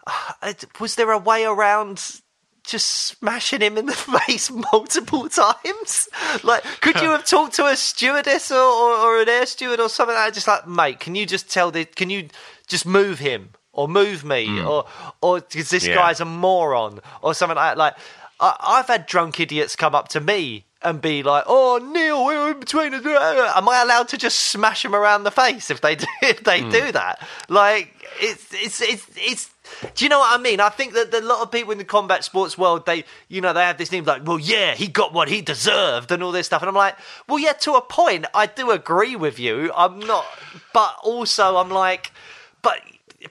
[0.07, 2.21] Uh, Was there a way around
[2.65, 3.93] just smashing him in the
[4.27, 6.09] face multiple times?
[6.43, 9.89] Like, could you have talked to a stewardess or, or, or an air steward or
[9.89, 10.35] something like that?
[10.35, 12.29] Just like, mate, can you just tell the, can you
[12.69, 14.67] just move him or move me hmm.
[14.67, 14.87] or,
[15.21, 15.95] or because this Yeah.
[15.95, 17.79] guy's a moron or something like that?
[17.79, 17.95] Like,
[18.41, 22.51] I, I've had drunk idiots come up to me and be like, "Oh, Neil, we're
[22.51, 25.95] in between us." Am I allowed to just smash them around the face if they
[25.97, 26.71] do, if they hmm.
[26.71, 27.27] do that?
[27.49, 29.51] Like, it's it's it's it's.
[29.95, 30.61] Do you know what I mean?
[30.61, 33.55] I think that a lot of people in the combat sports world, they, you know,
[33.55, 36.45] they have this name like, well, yeah, he got what he deserved and all this
[36.47, 36.61] stuff.
[36.61, 36.95] And I'm like,
[37.27, 39.73] well, yeah, to a point, I do agree with you.
[39.75, 40.27] I'm not,
[40.75, 42.13] but also I'm like,
[42.61, 42.81] but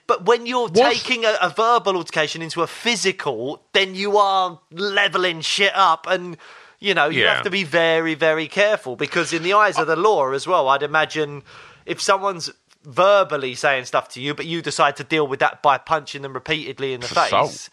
[0.08, 5.42] but when you're taking a, a verbal altercation into a physical, then you are leveling
[5.42, 6.38] shit up, and
[6.80, 7.36] you know you Yeah.
[7.36, 10.70] have to be very, very careful because in the eyes of the law as well,
[10.70, 11.44] I'd imagine
[11.86, 12.50] if someone's
[12.84, 16.34] verbally saying stuff to you, but you decide to deal with that by punching them
[16.34, 17.70] repeatedly in the face, Assault.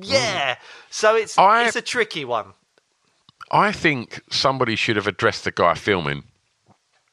[0.00, 0.56] yeah.
[0.90, 2.54] So it's I- it's a tricky one.
[3.50, 6.24] I think somebody should have addressed the guy filming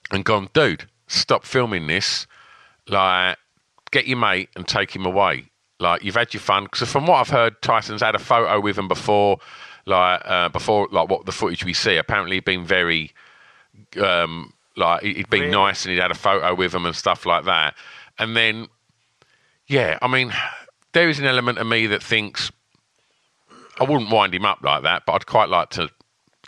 [0.09, 2.25] and gone, dude, stop filming this.
[2.87, 3.37] Like,
[3.91, 5.45] get your mate and take him away.
[5.79, 6.65] Like, you've had your fun.
[6.65, 9.37] Because from what I've heard, Tyson's had a photo with him before.
[9.85, 11.95] Like, uh, before, like what the footage we see.
[11.97, 13.13] Apparently, he'd been very,
[13.99, 15.51] um, like, he- he'd been Really?
[15.53, 17.75] nice and he'd had a photo with him and stuff like that.
[18.19, 18.67] And then,
[19.67, 20.33] yeah, I mean,
[20.91, 22.51] there is an element of me that thinks
[23.79, 25.89] I wouldn't wind him up like that, but I'd quite like to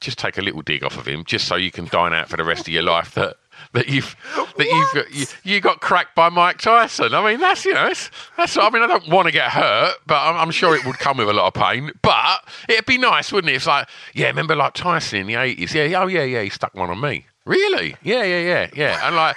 [0.02, 2.36] just take a little dig off of him, just so you can dine out for
[2.36, 3.14] the rest of your life.
[3.14, 3.38] That
[3.74, 4.16] that you've
[4.57, 7.14] that you've got, you, you got cracked by Mike Tyson.
[7.14, 8.57] I mean, that's you know, it's, that's.
[8.57, 11.18] I mean, I don't want to get hurt, but I'm, I'm sure it would come
[11.18, 11.91] with a lot of pain.
[12.01, 13.55] But it'd be nice, wouldn't it?
[13.55, 15.74] It's like, yeah, remember like Tyson in the eighties?
[15.74, 17.26] Yeah, oh yeah, yeah, he stuck one on me.
[17.43, 17.95] Really?
[18.03, 19.07] Yeah, yeah, yeah, yeah.
[19.07, 19.36] And like,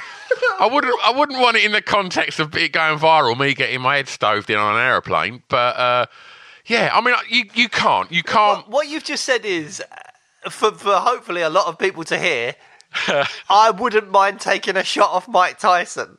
[0.60, 3.80] I wouldn't, I wouldn't want it in the context of it going viral, me getting
[3.80, 5.42] my head stoved in on an aeroplane.
[5.48, 6.06] But uh,
[6.66, 8.58] yeah, I mean, you you can't, you can't.
[8.66, 12.18] What, what you've just said is, uh, for, for hopefully a lot of people to
[12.18, 12.54] hear,
[13.48, 16.18] I wouldn't mind taking a shot off Mike Tyson.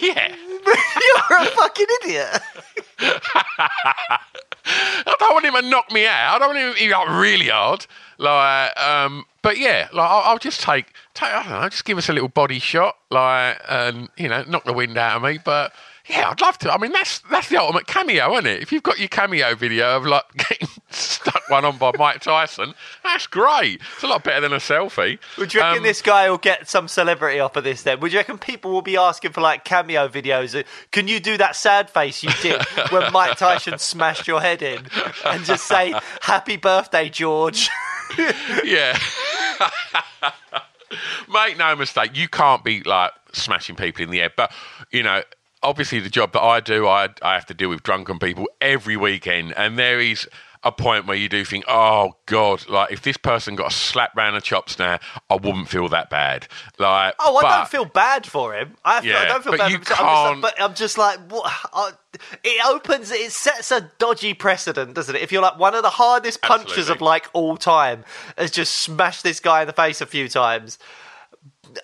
[0.00, 0.34] Yeah.
[0.66, 2.40] You're a fucking idiot.
[4.66, 6.34] I don't want him to knock me out.
[6.34, 7.86] I don't want him to be like really hard.
[8.18, 11.96] Like, um, but yeah, like I'll, I'll just take, take, I don't know, just give
[11.96, 15.38] us a little body shot, like, and you know, knock the wind out of me.
[15.42, 15.72] But
[16.10, 16.72] yeah, I'd love to.
[16.72, 18.62] I mean, that's that's the ultimate cameo, isn't it?
[18.62, 22.74] If you've got your cameo video of like getting stuck one on by Mike Tyson,
[23.04, 23.80] that's great.
[23.94, 25.18] It's a lot better than a selfie.
[25.38, 28.00] Would you reckon Um, this guy will get some celebrity off of this then?
[28.00, 30.64] Would you reckon people will be asking for like cameo videos?
[30.90, 34.86] Can you do that sad face you did when Mike Tyson smashed your head in
[35.24, 37.68] and just say, Happy birthday, George?
[38.64, 38.98] yeah.
[41.32, 44.32] Make no mistake, you can't be like smashing people in the head.
[44.36, 44.52] But,
[44.90, 45.22] you know,
[45.62, 48.96] obviously the job that I do, I, I have to deal with drunken people every
[48.96, 49.52] weekend.
[49.56, 50.28] And there is
[50.62, 54.14] a point where you do think, oh, God, like if this person got a slap
[54.14, 54.98] round the chops now,
[55.30, 56.46] I wouldn't feel that bad.
[56.78, 58.76] Like, Oh, I but- don't feel bad for him.
[58.84, 59.98] I, I Yeah, don't feel but bad you for him.
[60.00, 61.52] I'm can't- just like, but I'm just like, what?
[61.72, 61.90] I,
[62.44, 65.22] it opens, it sets a dodgy precedent, doesn't it?
[65.22, 68.04] If you're like one of the hardest punches of like all time
[68.36, 70.78] has just smashed this guy in the face a few times.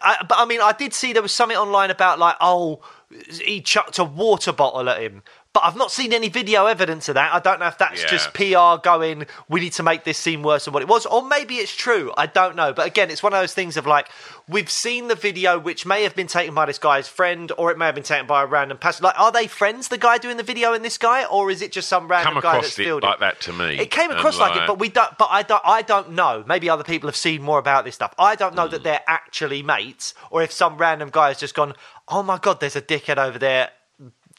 [0.03, 2.81] I, but I mean, I did see there was something online about like, oh,
[3.11, 5.23] he chucked a water bottle at him.
[5.57, 7.33] But I've not seen any video evidence of that.
[7.33, 8.09] I don't know if that's Yeah.
[8.09, 11.23] just PR going, we need to make this seem worse than what it was, or
[11.27, 12.13] maybe it's true.
[12.15, 12.75] I don't know.
[12.75, 14.11] But again, it's one of those things of like,
[14.47, 17.79] we've seen the video, which may have been taken by this guy's friend, or it
[17.79, 19.05] may have been taken by a random passenger.
[19.07, 21.73] Like, are they friends, the guy doing the video and this guy, or is it
[21.73, 23.79] just some random come guy that's it like that to me.
[23.79, 25.17] It came across like, it, but we don't.
[25.17, 25.63] But I don't.
[25.65, 26.45] I don't know.
[26.47, 28.13] Maybe other people have seen more about this stuff.
[28.19, 28.73] I don't know Hmm.
[28.73, 31.73] that they're actually mates, or if some random guy has just gone,
[32.09, 33.71] "Oh my god, there's a dickhead over there."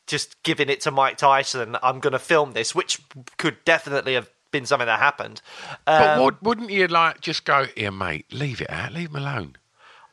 [0.08, 1.78] Just giving it to Mike Tyson.
[1.84, 3.00] I'm going to film this, which
[3.38, 5.42] could definitely have been something that happened.
[5.86, 9.18] But Um, would, wouldn't you like just go, here, mate, leave it out, leave him
[9.18, 9.58] alone?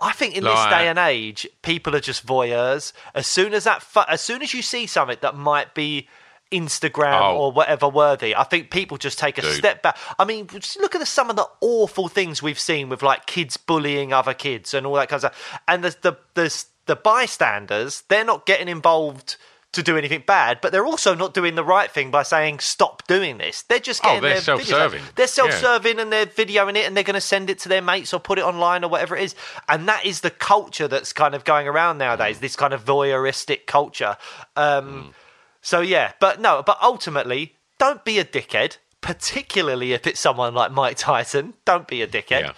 [0.01, 2.93] I think in Like- this day and age, people are just voyeurs.
[3.15, 6.09] As soon as that, fu- as soon as you see something that might be
[6.53, 7.37] Instagram Oh.
[7.37, 9.55] or whatever worthy, I think people just take a Dude.
[9.55, 9.97] step back.
[10.19, 13.27] I mean, just look at the, some of the awful things we've seen with like
[13.27, 15.61] kids bullying other kids and all that kind of stuff.
[15.69, 19.37] And the the the, the bystanders, they're not getting involved.
[19.75, 23.07] To do anything bad, but they're also not doing the right thing by saying stop
[23.07, 23.63] doing this.
[23.63, 25.03] They're just Oh, getting they're their videos self-serving.
[25.17, 28.15] They're self-serving and they're videoing it and they're going to send it to their mates
[28.15, 29.35] or put it online or whatever it is.
[29.69, 32.39] And that is the culture that's kind of going around nowadays.
[32.41, 34.17] This kind of voyeuristic culture.
[34.57, 35.15] Um,
[35.61, 38.77] So yeah, but no, but ultimately, don't be a dickhead.
[39.01, 42.41] Particularly if it's someone like Mike Tyson, don't be a dickhead.
[42.41, 42.53] Yeah.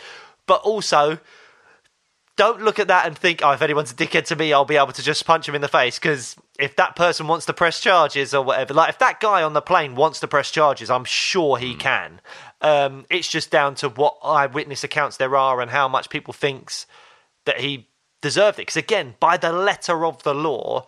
[0.47, 1.19] But also,
[2.37, 4.77] don't look at that and think, oh, if anyone's a dickhead to me, I'll be
[4.77, 5.99] able to just punch him in the face.
[5.99, 9.55] Because if that person wants to press charges or whatever, like if that guy on
[9.55, 12.21] the plane wants to press charges, I'm sure he can.
[12.61, 16.87] Um, it's just down to what eyewitness accounts there are and how much people thinks
[17.47, 17.89] that he
[18.21, 18.63] deserved it.
[18.63, 20.87] Because again, by the letter of the law,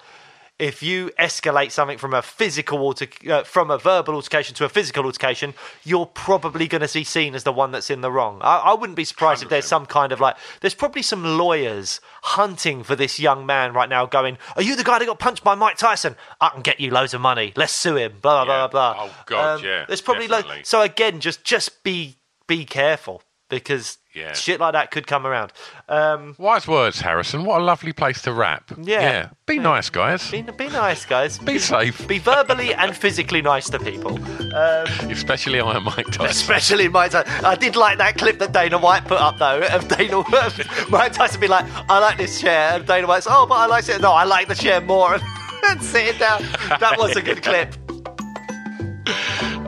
[0.59, 4.69] if you escalate something from a physical alter- uh, from a verbal altercation to a
[4.69, 5.55] physical altercation,
[5.85, 8.41] you're probably going to be seen as the one that's in the wrong.
[8.43, 12.01] I, I wouldn't be surprised if there's some kind of like there's probably some lawyers
[12.23, 15.45] hunting for this young man right now, going, "Are you the guy that got punched
[15.45, 16.17] by Mike Tyson?
[16.41, 17.53] I can get you loads of money.
[17.55, 18.67] Let's sue him." Blah blah Yeah.
[18.69, 19.05] blah blah.
[19.07, 22.17] Oh, God, yeah, There's probably like so again, just just be
[22.49, 24.33] be careful because Yeah.
[24.33, 25.53] shit like that could come around.
[25.89, 27.45] Um, Wise words, Harrison.
[27.45, 28.71] What a lovely place to wrap.
[28.81, 29.29] Yeah.
[29.47, 29.63] Be Yeah.
[29.63, 30.31] nice, guys.
[30.31, 31.39] be, be nice, guys.
[31.39, 32.07] Be safe.
[32.09, 34.15] Be verbally and physically nice to people.
[34.55, 36.27] Um, Especially I am Mike Tyson.
[36.27, 37.45] especially Mike Tyson.
[37.45, 41.13] I did like that clip that Dana White put up though of Dana White Mike
[41.13, 44.01] Tyson be like, "I like this chair," and Dana White's, "Oh, but I like it."
[44.01, 45.17] No, I like the chair more.
[45.69, 46.43] and sitting down.
[46.81, 47.75] That was a good clip.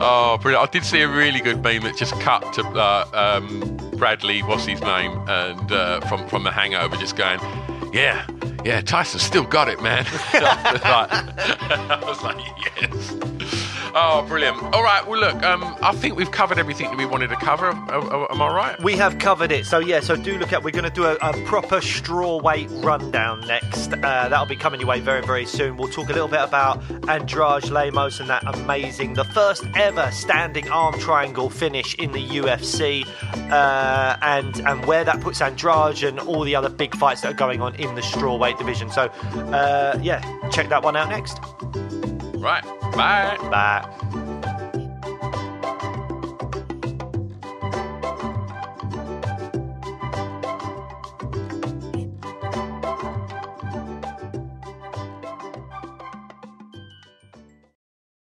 [0.03, 0.67] Oh, brilliant.
[0.67, 4.65] I did see a really good meme that just cut to uh, um, Bradley, what's
[4.65, 7.39] his name, and uh, from, from The Hangover, just going,
[7.93, 8.25] yeah,
[8.65, 10.07] yeah, Tyson still got it, man.
[10.33, 11.11] I was like,
[11.91, 12.37] I was like,
[12.81, 13.60] yes.
[13.93, 14.57] Oh, brilliant.
[14.73, 17.67] All right, well, look, um, I think we've covered everything that we wanted to cover.
[17.69, 18.81] Am, am- I right?
[18.81, 19.65] We have covered it.
[19.65, 22.67] So, yeah, so do look at We're going to do a, a proper straw weight
[22.71, 23.91] rundown next.
[23.93, 23.97] Uh,
[24.29, 25.75] that'll be coming your way very, very soon.
[25.75, 30.69] We'll talk a little bit about Andrade Lemos and that amazing, the first ever standing
[30.69, 33.05] arm triangle finish in the UFC,
[33.51, 37.37] uh, and, and where that puts Andrade and all the other big fights that are
[37.37, 38.89] going on in the straw weight division.
[38.89, 39.03] So,
[39.51, 41.39] uh, yeah, check that one out next
[42.41, 42.63] right.
[42.95, 43.37] Bye.
[43.49, 44.47] Bye.